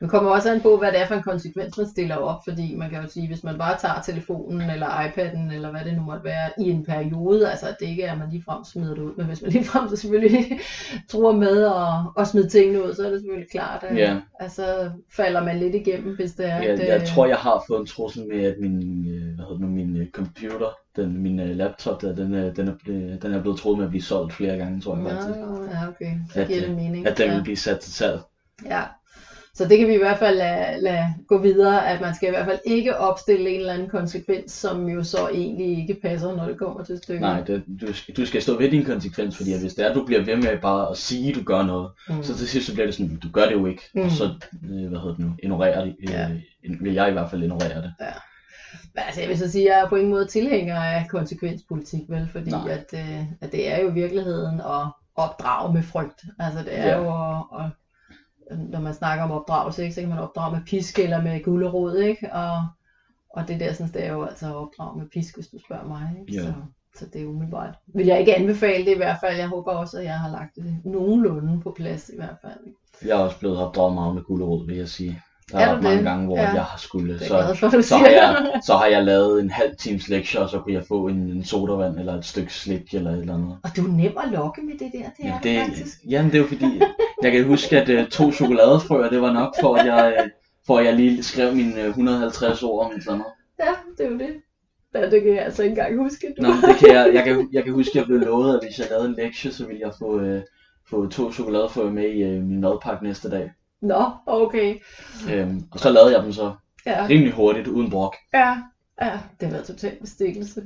Det 0.00 0.10
kommer 0.10 0.30
også 0.30 0.52
an 0.52 0.60
på, 0.60 0.76
hvad 0.76 0.92
det 0.92 1.00
er 1.00 1.06
for 1.06 1.14
en 1.14 1.22
konsekvens, 1.22 1.78
man 1.78 1.86
stiller 1.86 2.16
op, 2.16 2.40
fordi 2.48 2.74
man 2.76 2.90
kan 2.90 3.02
jo 3.02 3.08
sige, 3.08 3.26
hvis 3.26 3.44
man 3.44 3.58
bare 3.58 3.76
tager 3.78 4.00
telefonen 4.04 4.70
eller 4.70 4.86
iPad'en, 4.86 5.52
eller 5.54 5.70
hvad 5.70 5.80
det 5.84 5.94
nu 5.96 6.02
måtte 6.02 6.24
være, 6.24 6.50
i 6.58 6.70
en 6.70 6.84
periode, 6.84 7.50
altså 7.50 7.66
at 7.68 7.76
det 7.80 7.86
ikke 7.86 8.02
er, 8.02 8.12
at 8.12 8.18
man 8.18 8.30
ligefrem 8.30 8.64
smider 8.64 8.94
det 8.94 9.02
ud, 9.02 9.12
men 9.16 9.26
hvis 9.26 9.42
man 9.42 9.50
ligefrem 9.56 9.88
så 9.88 9.96
selvfølgelig 9.96 10.60
tror 11.08 11.32
med 11.32 11.64
at, 11.66 12.22
at 12.22 12.28
smide 12.28 12.48
tingene 12.48 12.84
ud, 12.84 12.94
så 12.94 13.06
er 13.06 13.10
det 13.10 13.20
selvfølgelig 13.20 13.50
klart, 13.50 13.82
at 13.84 13.96
Ja. 13.96 14.16
altså, 14.40 14.90
falder 15.16 15.44
man 15.44 15.58
lidt 15.58 15.74
igennem, 15.74 16.16
hvis 16.16 16.32
det 16.32 16.46
er, 16.46 16.56
Jeg, 16.62 16.70
at, 16.70 16.88
jeg 16.88 17.00
øh, 17.00 17.06
tror, 17.06 17.26
jeg 17.26 17.36
har 17.36 17.64
fået 17.66 17.80
en 17.80 17.86
trussel 17.86 18.28
med, 18.28 18.44
at 18.44 18.54
min, 18.60 19.08
øh, 19.08 19.22
hvad 19.34 19.44
hedder 19.44 19.52
det 19.52 19.60
nu, 19.60 19.66
min 19.68 19.96
øh, 19.96 20.10
computer, 20.10 20.68
den, 20.96 21.22
min 21.22 21.36
laptop, 21.36 22.02
der, 22.02 22.14
den, 22.14 22.32
den, 22.32 22.68
er, 22.68 22.74
blevet- 22.84 23.22
den 23.22 23.34
er 23.34 23.40
blevet 23.40 23.58
troet 23.58 23.76
med 23.78 23.84
at 23.84 23.90
blive 23.90 24.02
solgt 24.02 24.32
flere 24.32 24.56
gange, 24.56 24.80
tror 24.80 24.96
jeg 24.96 25.04
faktisk. 25.10 25.28
Nå, 25.40 25.64
ja, 25.64 25.88
okay, 25.88 26.12
så 26.32 26.40
At, 26.40 26.46
giver 26.48 26.60
det 26.60 26.68
øh, 26.68 26.76
mening. 26.76 27.06
At 27.06 27.18
den 27.18 27.28
ja. 27.28 27.34
vil 27.34 27.42
blive 27.42 27.56
sat 27.56 27.80
til 27.80 27.92
salg. 27.92 28.20
Ja. 28.66 28.82
Så 29.58 29.68
det 29.68 29.78
kan 29.78 29.88
vi 29.88 29.94
i 29.94 29.98
hvert 29.98 30.18
fald 30.18 30.36
lade, 30.36 30.80
lade 30.82 31.14
gå 31.28 31.38
videre, 31.38 31.88
at 31.88 32.00
man 32.00 32.14
skal 32.14 32.28
i 32.28 32.30
hvert 32.30 32.44
fald 32.46 32.58
ikke 32.64 32.96
opstille 32.96 33.50
en 33.50 33.60
eller 33.60 33.72
anden 33.72 33.88
konsekvens, 33.88 34.52
som 34.52 34.88
jo 34.88 35.04
så 35.04 35.28
egentlig 35.34 35.78
ikke 35.78 35.94
passer, 36.02 36.36
når 36.36 36.46
det 36.46 36.58
kommer 36.58 36.84
til 36.84 36.98
stykket. 36.98 37.20
Nej, 37.20 37.40
det, 37.40 37.64
du, 37.80 37.92
skal, 37.92 38.16
du 38.16 38.26
skal 38.26 38.42
stå 38.42 38.58
ved 38.58 38.70
din 38.70 38.84
konsekvens, 38.84 39.36
fordi 39.36 39.60
hvis 39.60 39.74
det 39.74 39.84
er, 39.84 39.88
at 39.88 39.94
du 39.94 40.04
bliver 40.06 40.24
ved 40.24 40.36
med 40.36 40.58
bare 40.62 40.90
at 40.90 40.96
sige, 40.96 41.28
at 41.28 41.34
du 41.34 41.42
gør 41.42 41.62
noget, 41.62 41.90
Mm. 42.08 42.22
så 42.22 42.36
til 42.38 42.48
sidst 42.48 42.66
så 42.66 42.72
bliver 42.72 42.86
det 42.86 42.94
sådan, 42.94 43.16
du 43.16 43.28
gør 43.32 43.44
det 43.44 43.52
jo 43.52 43.66
ikke, 43.66 43.82
mm. 43.94 44.00
Og 44.02 44.10
så, 44.10 44.24
øh, 44.24 44.88
hvad 44.88 44.98
hedder 45.00 45.14
det 45.16 45.18
nu, 45.18 45.32
ignorerer 45.42 45.84
det, 45.84 45.96
øh, 46.00 46.10
Ja. 46.10 46.28
vil 46.80 46.94
jeg 46.94 47.08
i 47.08 47.12
hvert 47.12 47.30
fald 47.30 47.42
ignorere 47.42 47.82
det. 47.82 47.92
Men 48.94 49.02
altså, 49.06 49.20
jeg 49.20 49.28
vil 49.30 49.38
så 49.38 49.50
sige, 49.50 49.70
at 49.72 49.76
jeg 49.76 49.84
er 49.84 49.88
på 49.88 49.96
ingen 49.96 50.10
måde 50.10 50.26
tilhænger 50.26 50.76
af 50.80 51.06
konsekvenspolitik, 51.10 52.00
vel? 52.08 52.28
Fordi 52.32 52.50
Nej. 52.50 52.70
at, 52.70 52.86
øh, 52.94 53.22
at 53.40 53.52
det 53.52 53.72
er 53.72 53.82
jo 53.82 53.88
virkeligheden 53.88 54.60
at 54.60 54.86
opdrage 55.16 55.72
med 55.74 55.82
frygt. 55.82 56.24
Altså 56.38 56.58
det 56.62 56.78
er 56.78 56.86
Ja. 56.88 56.96
jo 56.98 57.08
at, 57.08 57.64
at, 57.64 57.70
når 58.50 58.80
man 58.80 58.94
snakker 58.94 59.24
om 59.24 59.30
opdragelse, 59.30 59.82
ikke, 59.82 59.94
så 59.94 60.00
kan 60.00 60.10
man 60.10 60.18
opdrage 60.18 60.52
med 60.52 60.60
pisk 60.66 60.98
eller 60.98 61.22
med 61.22 61.44
gulerod, 61.44 61.96
ikke? 61.96 62.32
Og, 62.32 62.66
og 63.30 63.48
det 63.48 63.60
der, 63.60 63.72
sådan, 63.72 63.92
det 63.92 64.04
er 64.06 64.12
jo 64.12 64.24
altså 64.24 64.46
at 64.46 64.54
opdrage 64.54 64.98
med 64.98 65.06
pisk, 65.06 65.34
hvis 65.34 65.46
du 65.46 65.58
spørger 65.64 65.88
mig. 65.88 66.16
Ikke? 66.20 66.40
Ja. 66.40 66.46
Så, 66.46 66.54
så 66.98 67.06
det 67.12 67.22
er 67.22 67.26
umiddelbart. 67.26 67.74
Vil 67.86 68.06
jeg 68.06 68.20
ikke 68.20 68.36
anbefale 68.36 68.84
det 68.84 68.94
i 68.94 68.96
hvert 68.96 69.18
fald. 69.20 69.36
Jeg 69.36 69.48
håber 69.48 69.72
også, 69.72 69.98
at 69.98 70.04
jeg 70.04 70.20
har 70.20 70.30
lagt 70.30 70.56
det 70.56 70.80
nogenlunde 70.84 71.60
på 71.60 71.74
plads 71.76 72.08
i 72.08 72.16
hvert 72.16 72.36
fald. 72.42 72.58
Ikke? 72.66 72.78
Jeg 73.02 73.20
er 73.20 73.24
også 73.24 73.38
blevet 73.38 73.58
opdraget 73.58 73.94
meget 73.94 74.14
med 74.14 74.22
gulerod, 74.22 74.66
vil 74.66 74.76
jeg 74.76 74.88
sige. 74.88 75.22
Der 75.52 75.58
Er 75.58 75.68
er 75.76 75.80
mange 75.82 75.96
det? 75.96 76.04
gange, 76.04 76.26
hvor 76.26 76.36
Ja. 76.36 76.42
jeg 76.42 76.62
har 76.64 76.78
skulle, 76.78 77.14
er 77.14 77.18
så, 77.18 77.54
for, 77.60 77.68
så, 77.70 77.82
siger. 77.82 77.98
har 77.98 78.06
jeg, 78.08 78.60
så 78.66 78.74
har 78.74 78.86
jeg 78.86 79.04
lavet 79.04 79.40
en 79.42 79.50
halv 79.50 79.76
times 79.76 80.08
lektie, 80.08 80.40
og 80.40 80.48
så 80.48 80.58
kunne 80.60 80.74
jeg 80.74 80.84
få 80.88 81.08
en, 81.08 81.16
en 81.16 81.44
sodavand, 81.44 81.98
eller 81.98 82.14
et 82.14 82.24
stykke 82.24 82.54
slik, 82.54 82.94
eller 82.94 83.10
et 83.10 83.18
eller 83.20 83.34
andet. 83.34 83.56
Og 83.64 83.76
du 83.76 83.86
er 83.86 83.92
nem 83.92 84.12
at 84.24 84.30
lokke 84.32 84.62
med 84.62 84.72
det 84.72 84.90
der, 84.92 84.98
det 84.98 85.02
er 85.18 85.26
Jamen, 85.26 85.42
det, 85.42 85.60
det, 85.60 85.66
faktisk. 85.66 85.98
jamen, 86.08 86.30
det 86.32 86.38
er 86.38 86.42
jo 86.42 86.48
fordi, 86.48 86.80
jeg 87.22 87.32
kan 87.32 87.44
huske, 87.44 87.80
at 87.82 88.02
uh, 88.02 88.08
to 88.08 88.32
chokoladefrøer, 88.32 89.10
det 89.10 89.20
var 89.20 89.32
nok 89.32 89.54
for, 89.60 89.74
at 89.76 89.86
jeg, 89.86 90.14
øh, 90.24 90.30
for 90.66 90.78
at 90.78 90.84
jeg 90.84 90.94
lige 90.94 91.22
skrev 91.22 91.54
mine 91.54 91.80
øh, 91.82 91.88
150 91.88 92.62
ord 92.62 92.84
om 92.86 92.90
et 92.92 92.96
eller 92.98 93.12
andet. 93.12 93.26
Ja, 93.60 93.70
det 93.98 94.06
er 94.06 94.10
jo 94.10 94.18
det. 94.18 94.34
Ja, 94.94 95.10
det 95.10 95.22
kan 95.22 95.34
jeg 95.34 95.44
altså 95.44 95.62
ikke 95.62 95.70
engang 95.72 95.96
huske. 96.02 96.26
Du. 96.38 96.42
Nå, 96.42 96.48
det 96.48 96.76
kan 96.78 96.88
jeg, 96.94 97.10
jeg, 97.14 97.24
kan, 97.24 97.48
jeg 97.52 97.64
kan 97.64 97.72
huske, 97.72 97.90
at 97.90 97.96
jeg 97.96 98.04
blev 98.06 98.18
lovet, 98.20 98.54
at 98.54 98.60
hvis 98.66 98.78
jeg 98.78 98.86
lavede 98.90 99.08
en 99.08 99.14
lektie, 99.18 99.52
så 99.52 99.66
ville 99.66 99.80
jeg 99.84 99.92
få, 99.98 100.20
øh, 100.20 100.42
få 100.90 101.06
to 101.06 101.32
chokoladefrøer 101.32 101.90
med 101.90 102.08
i 102.10 102.22
øh, 102.22 102.42
min 102.42 102.60
madpakke 102.60 103.04
næste 103.04 103.30
dag. 103.30 103.50
Nå, 103.80 104.10
okay. 104.26 104.76
Øhm, 105.32 105.60
og 105.70 105.78
så 105.80 105.90
lavede 105.90 106.12
jeg 106.16 106.22
dem 106.22 106.32
så 106.32 106.54
Ja, 106.86 107.06
rimelig 107.10 107.32
hurtigt, 107.32 107.66
uden 107.66 107.90
brok. 107.90 108.14
ja, 108.34 108.62
ja. 109.02 109.20
Det 109.40 109.48
har 109.48 109.50
været 109.50 109.66
totalt 109.66 110.00
bestikkelse. 110.00 110.62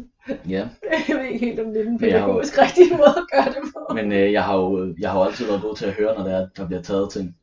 Ja, 0.49 0.69
Jeg 1.09 1.17
ved 1.17 1.25
ikke 1.25 1.47
helt, 1.47 1.61
om 1.61 1.73
det 1.73 1.81
er 1.81 1.85
den 1.85 2.01
har 2.01 2.07
jo- 2.07 2.13
pædagogisk 2.13 2.59
rigtige 2.59 2.91
måde 2.97 3.15
at 3.17 3.25
gøre 3.33 3.45
det 3.55 3.71
på. 3.75 3.95
men 3.95 4.13
øh, 4.13 4.33
jeg, 4.33 4.45
har 4.45 4.57
jo, 4.57 4.95
jeg 5.01 5.11
har 5.11 5.19
jo 5.19 5.25
altid 5.25 5.47
været 5.47 5.63
god 5.63 5.75
til 5.77 5.87
at 5.87 5.93
høre, 5.93 6.15
når 6.15 6.25
der, 6.25 6.37
er, 6.37 6.47
der 6.57 6.67
bliver 6.67 6.83
taget 6.83 7.11
ting. 7.13 7.37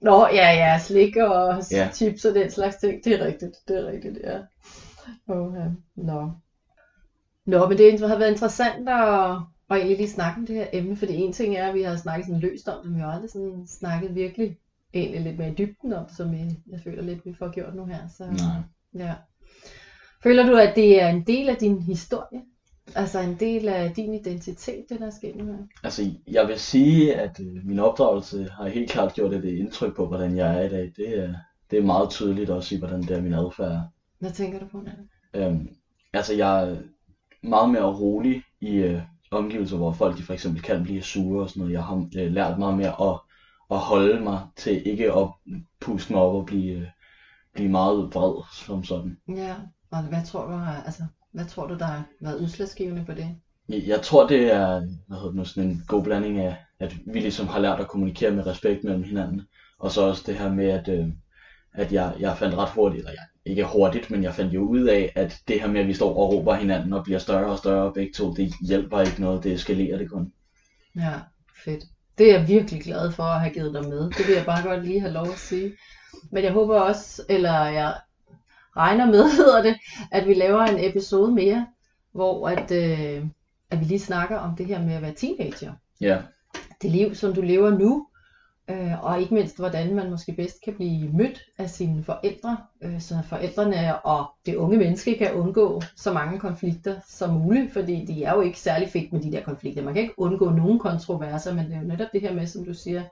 Nå, 0.00 0.26
ja, 0.26 0.52
ja, 0.52 0.78
slik 0.78 1.16
og 1.16 1.62
Ja. 1.72 1.90
chips 1.92 2.24
og 2.24 2.34
den 2.34 2.50
slags 2.50 2.76
ting. 2.76 3.04
Det 3.04 3.12
er 3.20 3.24
rigtigt, 3.26 3.56
det 3.68 3.76
er 3.76 3.86
rigtigt, 3.86 4.18
ja. 4.24 4.38
Oh, 5.28 5.54
ja. 5.56 5.66
Nå. 5.96 6.30
Nå, 7.46 7.68
men 7.68 7.78
det 7.78 8.00
har 8.00 8.18
været 8.18 8.30
interessant 8.30 8.88
at, 8.88 9.30
at 9.70 9.76
egentlig 9.76 9.96
lige 9.96 10.10
snakke 10.10 10.38
om 10.40 10.46
det 10.46 10.56
her 10.56 10.66
emne, 10.72 10.96
fordi 10.96 11.14
en 11.16 11.32
ting 11.32 11.56
er, 11.56 11.68
at 11.68 11.74
vi 11.74 11.82
har 11.82 11.96
snakket 11.96 12.26
sådan 12.26 12.40
løst 12.40 12.68
om 12.68 12.82
det, 12.82 12.90
men 12.90 12.96
vi 12.96 13.02
har 13.02 13.10
aldrig 13.12 13.30
sådan 13.30 13.66
snakket 13.78 14.14
virkelig 14.14 14.56
egentlig 14.94 15.20
lidt 15.20 15.38
mere 15.38 15.50
i 15.50 15.54
dybden 15.54 15.92
om 15.92 16.04
som 16.16 16.34
jeg, 16.34 16.56
jeg 16.70 16.80
føler 16.84 17.02
lidt, 17.02 17.26
vi 17.26 17.34
får 17.38 17.52
gjort 17.52 17.74
nu 17.74 17.84
her. 17.84 18.08
Så, 18.16 18.24
Nej. 18.24 19.06
Ja. 19.06 19.14
Føler 20.22 20.46
du, 20.46 20.56
at 20.56 20.76
det 20.76 21.02
er 21.02 21.08
en 21.08 21.22
del 21.26 21.48
af 21.48 21.56
din 21.56 21.82
historie? 21.82 22.42
Altså 22.94 23.20
en 23.20 23.36
del 23.40 23.68
af 23.68 23.92
din 23.92 24.14
identitet, 24.14 24.84
det 24.88 25.00
der 25.00 25.06
er 25.06 25.10
sket 25.10 25.36
nu 25.36 25.46
her? 25.46 25.58
Altså, 25.84 26.02
jeg 26.26 26.48
vil 26.48 26.58
sige, 26.58 27.14
at 27.14 27.40
øh, 27.40 27.66
min 27.66 27.78
opdragelse 27.78 28.48
har 28.56 28.68
helt 28.68 28.90
klart 28.90 29.14
gjort 29.14 29.32
et 29.32 29.44
indtryk 29.44 29.96
på, 29.96 30.06
hvordan 30.06 30.36
jeg 30.36 30.58
er 30.58 30.66
i 30.66 30.68
dag. 30.68 30.92
Det 30.96 31.18
er, 31.18 31.34
det 31.70 31.78
er 31.78 31.82
meget 31.82 32.10
tydeligt 32.10 32.50
også 32.50 32.74
i, 32.74 32.78
hvordan 32.78 33.02
det 33.02 33.10
er 33.10 33.22
min 33.22 33.34
adfærd. 33.34 33.80
Hvad 34.18 34.30
tænker 34.30 34.58
du 34.58 34.66
på, 34.66 34.80
Nanne? 34.80 35.08
Øhm, 35.34 35.68
altså, 36.12 36.34
jeg 36.34 36.70
er 36.70 36.76
meget 37.42 37.70
mere 37.70 37.94
rolig 38.00 38.42
i 38.60 38.76
øh, 38.76 39.00
omgivelser, 39.30 39.76
hvor 39.76 39.92
folk 39.92 40.16
de 40.16 40.22
for 40.22 40.32
eksempel 40.32 40.62
kan 40.62 40.82
blive 40.82 41.02
sure 41.02 41.42
og 41.42 41.48
sådan 41.48 41.60
noget. 41.60 41.72
Jeg 41.72 41.84
har 41.84 42.08
øh, 42.18 42.32
lært 42.32 42.58
meget 42.58 42.76
mere 42.76 43.10
at, 43.10 43.20
at 43.70 43.78
holde 43.78 44.20
mig 44.20 44.40
til 44.56 44.86
ikke 44.86 45.12
at 45.12 45.28
puste 45.80 46.12
mig 46.12 46.22
op 46.22 46.34
og 46.34 46.46
blive, 46.46 46.72
øh, 46.72 46.86
blive 47.54 47.68
meget 47.68 48.14
vred 48.14 48.42
som 48.52 48.84
sådan. 48.84 49.16
Ja, 49.28 49.56
og 49.90 50.02
hvad 50.02 50.26
tror 50.26 50.46
du 50.46 50.52
har, 50.52 50.82
altså, 50.82 51.02
hvad 51.32 51.44
tror 51.44 51.66
du, 51.66 51.78
der 51.78 51.84
har 51.84 52.04
været 52.20 52.40
udslagsgivende 52.40 53.04
på 53.04 53.12
det? 53.12 53.36
Jeg, 53.68 53.86
jeg 53.86 54.02
tror, 54.02 54.26
det 54.26 54.52
er 54.52 54.80
hvad 55.06 55.16
hedder 55.16 55.28
det 55.28 55.36
nu, 55.36 55.44
sådan 55.44 55.70
en 55.70 55.82
god 55.88 56.04
blanding 56.04 56.38
af, 56.38 56.56
at 56.80 56.96
vi 57.06 57.20
ligesom 57.20 57.48
har 57.48 57.60
lært 57.60 57.80
at 57.80 57.88
kommunikere 57.88 58.30
med 58.30 58.46
respekt 58.46 58.84
mellem 58.84 59.02
hinanden, 59.02 59.42
og 59.78 59.90
så 59.90 60.02
også 60.02 60.22
det 60.26 60.34
her 60.34 60.52
med, 60.52 60.68
at, 60.68 60.88
øh, 60.88 61.06
at 61.74 61.92
jeg, 61.92 62.16
jeg 62.18 62.36
fandt 62.36 62.54
ret 62.54 62.70
hurtigt, 62.70 62.98
eller 62.98 63.10
jeg, 63.10 63.52
ikke 63.52 63.64
hurtigt, 63.64 64.10
men 64.10 64.22
jeg 64.22 64.34
fandt 64.34 64.54
jo 64.54 64.60
ud 64.60 64.84
af, 64.84 65.12
at 65.16 65.38
det 65.48 65.60
her 65.60 65.68
med, 65.68 65.80
at 65.80 65.86
vi 65.86 65.94
står 65.94 66.16
og 66.16 66.32
råber 66.32 66.54
hinanden 66.54 66.92
og 66.92 67.04
bliver 67.04 67.18
større 67.18 67.50
og 67.50 67.58
større 67.58 67.92
begge 67.92 68.12
to, 68.16 68.32
det 68.32 68.52
hjælper 68.68 69.00
ikke 69.00 69.20
noget, 69.20 69.44
det 69.44 69.52
eskalerer 69.52 69.98
det 69.98 70.10
kun. 70.10 70.32
Ja, 70.96 71.12
fedt. 71.64 71.84
Det 72.20 72.30
er 72.30 72.38
jeg 72.38 72.48
virkelig 72.48 72.82
glad 72.82 73.12
for 73.12 73.22
at 73.22 73.40
have 73.40 73.52
givet 73.52 73.74
dig 73.74 73.88
med. 73.88 74.10
Det 74.10 74.26
vil 74.26 74.34
jeg 74.34 74.44
bare 74.44 74.62
godt 74.62 74.84
lige 74.84 75.00
have 75.00 75.12
lov 75.12 75.26
at 75.26 75.38
sige. 75.38 75.72
Men 76.30 76.44
jeg 76.44 76.52
håber 76.52 76.80
også, 76.80 77.22
eller 77.28 77.64
jeg 77.64 77.94
regner 78.76 79.06
med, 79.06 79.30
hedder 79.36 79.62
det, 79.62 79.76
at 80.10 80.28
vi 80.28 80.34
laver 80.34 80.62
en 80.62 80.90
episode 80.90 81.32
mere, 81.32 81.66
hvor 82.12 82.48
at, 82.48 82.70
øh, 82.70 83.26
at 83.70 83.80
vi 83.80 83.84
lige 83.84 84.00
snakker 84.00 84.36
om 84.36 84.56
det 84.56 84.66
her 84.66 84.82
med 84.82 84.94
at 84.94 85.02
være 85.02 85.14
teenager. 85.14 85.72
Ja, 86.00 86.18
det 86.82 86.90
liv, 86.90 87.14
som 87.14 87.34
du 87.34 87.40
lever 87.40 87.70
nu, 87.70 88.06
øh, 88.70 89.04
og 89.04 89.20
ikke 89.20 89.34
mindst, 89.34 89.58
hvordan 89.58 89.94
man 89.94 90.10
måske 90.10 90.32
bedst 90.32 90.62
kan 90.64 90.74
blive 90.74 91.12
mødt 91.12 91.42
af 91.58 91.70
sine 91.70 92.02
forældre, 92.02 92.56
øh, 92.82 93.00
så 93.00 93.14
forældrene 93.24 94.00
og 94.00 94.30
det 94.46 94.54
unge 94.54 94.78
menneske 94.78 95.18
kan 95.18 95.32
undgå 95.32 95.82
så 95.96 96.12
mange 96.12 96.38
konflikter 96.38 97.00
som 97.06 97.34
muligt, 97.34 97.72
fordi 97.72 98.04
det 98.04 98.26
er 98.26 98.34
jo 98.34 98.40
ikke 98.40 98.58
særlig 98.58 98.88
fedt 98.88 99.12
med 99.12 99.20
de 99.20 99.32
der 99.32 99.42
konflikter. 99.42 99.82
Man 99.82 99.94
kan 99.94 100.02
ikke 100.02 100.18
undgå 100.18 100.50
nogen 100.50 100.78
kontroverser, 100.78 101.54
men 101.54 101.64
det 101.64 101.74
er 101.74 101.80
jo 101.80 101.86
netop 101.86 102.08
det 102.12 102.20
her 102.20 102.34
med, 102.34 102.46
som 102.46 102.64
du 102.64 102.74
siger, 102.74 103.02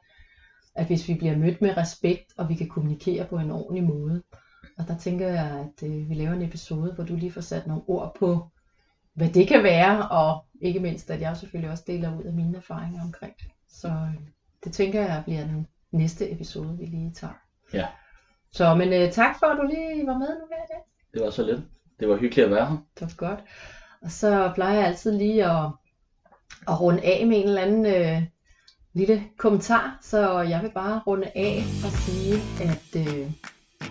at 0.74 0.86
hvis 0.86 1.08
vi 1.08 1.14
bliver 1.14 1.36
mødt 1.36 1.62
med 1.62 1.76
respekt, 1.76 2.32
og 2.38 2.48
vi 2.48 2.54
kan 2.54 2.68
kommunikere 2.68 3.26
på 3.26 3.36
en 3.36 3.50
ordentlig 3.50 3.84
måde, 3.84 4.22
og 4.78 4.88
der 4.88 4.98
tænker 4.98 5.28
jeg, 5.28 5.46
at 5.46 5.88
øh, 5.88 6.08
vi 6.08 6.14
laver 6.14 6.32
en 6.32 6.42
episode, 6.42 6.92
hvor 6.94 7.04
du 7.04 7.14
lige 7.14 7.32
får 7.32 7.40
sat 7.40 7.66
nogle 7.66 7.82
ord 7.86 8.16
på, 8.18 8.48
hvad 9.14 9.28
det 9.28 9.48
kan 9.48 9.62
være, 9.62 10.08
og 10.08 10.44
ikke 10.60 10.80
mindst, 10.80 11.10
at 11.10 11.20
jeg 11.20 11.36
selvfølgelig 11.36 11.70
også 11.70 11.84
deler 11.86 12.18
ud 12.18 12.24
af 12.24 12.32
mine 12.32 12.56
erfaringer 12.56 13.02
omkring 13.02 13.34
det. 13.38 13.46
Så 13.68 13.88
øh, 13.88 14.37
det 14.64 14.72
tænker 14.72 15.00
jeg 15.00 15.22
bliver 15.24 15.40
den 15.40 15.66
næste 15.90 16.32
episode, 16.32 16.76
vi 16.78 16.84
lige 16.84 17.12
tager. 17.14 17.34
Ja. 17.72 17.86
Så, 18.52 18.74
men 18.74 18.92
øh, 18.92 19.12
tak 19.12 19.38
for, 19.38 19.46
at 19.46 19.58
du 19.58 19.66
lige 19.66 20.06
var 20.06 20.18
med 20.18 20.28
nu 20.28 20.46
her 20.50 20.64
i 20.64 20.68
dag. 20.70 20.82
det 21.14 21.22
var 21.22 21.30
så 21.30 21.42
lidt. 21.42 21.60
Det 22.00 22.08
var 22.08 22.16
hyggeligt 22.16 22.44
at 22.44 22.50
være 22.50 22.66
her. 22.66 22.76
Det 22.98 23.02
var 23.02 23.28
godt. 23.28 23.40
Og 24.02 24.10
så 24.10 24.52
plejer 24.54 24.74
jeg 24.74 24.86
altid 24.86 25.18
lige 25.18 25.44
at, 25.44 25.70
at 26.68 26.80
runde 26.80 27.02
af 27.02 27.26
med 27.26 27.36
en 27.36 27.48
eller 27.48 27.62
anden 27.62 27.86
øh, 27.86 28.22
lille 28.92 29.24
kommentar. 29.38 29.98
Så 30.02 30.40
jeg 30.40 30.62
vil 30.62 30.70
bare 30.70 31.02
runde 31.06 31.30
af 31.34 31.62
og 31.84 31.90
sige, 31.90 32.34
at 32.62 33.06
øh, 33.06 33.30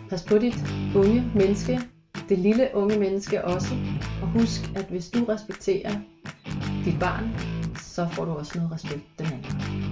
pas 0.09 0.23
på 0.23 0.37
dit 0.37 0.57
unge 0.95 1.31
menneske, 1.35 1.79
det 2.29 2.39
lille 2.39 2.69
unge 2.73 2.99
menneske 2.99 3.45
også. 3.45 3.73
Og 4.21 4.27
husk, 4.27 4.61
at 4.75 4.85
hvis 4.85 5.09
du 5.09 5.25
respekterer 5.25 5.91
dit 6.85 6.99
barn, 6.99 7.35
så 7.75 8.07
får 8.11 8.25
du 8.25 8.31
også 8.31 8.57
noget 8.57 8.71
respekt 8.71 9.03
den 9.19 9.25
anden 9.25 9.86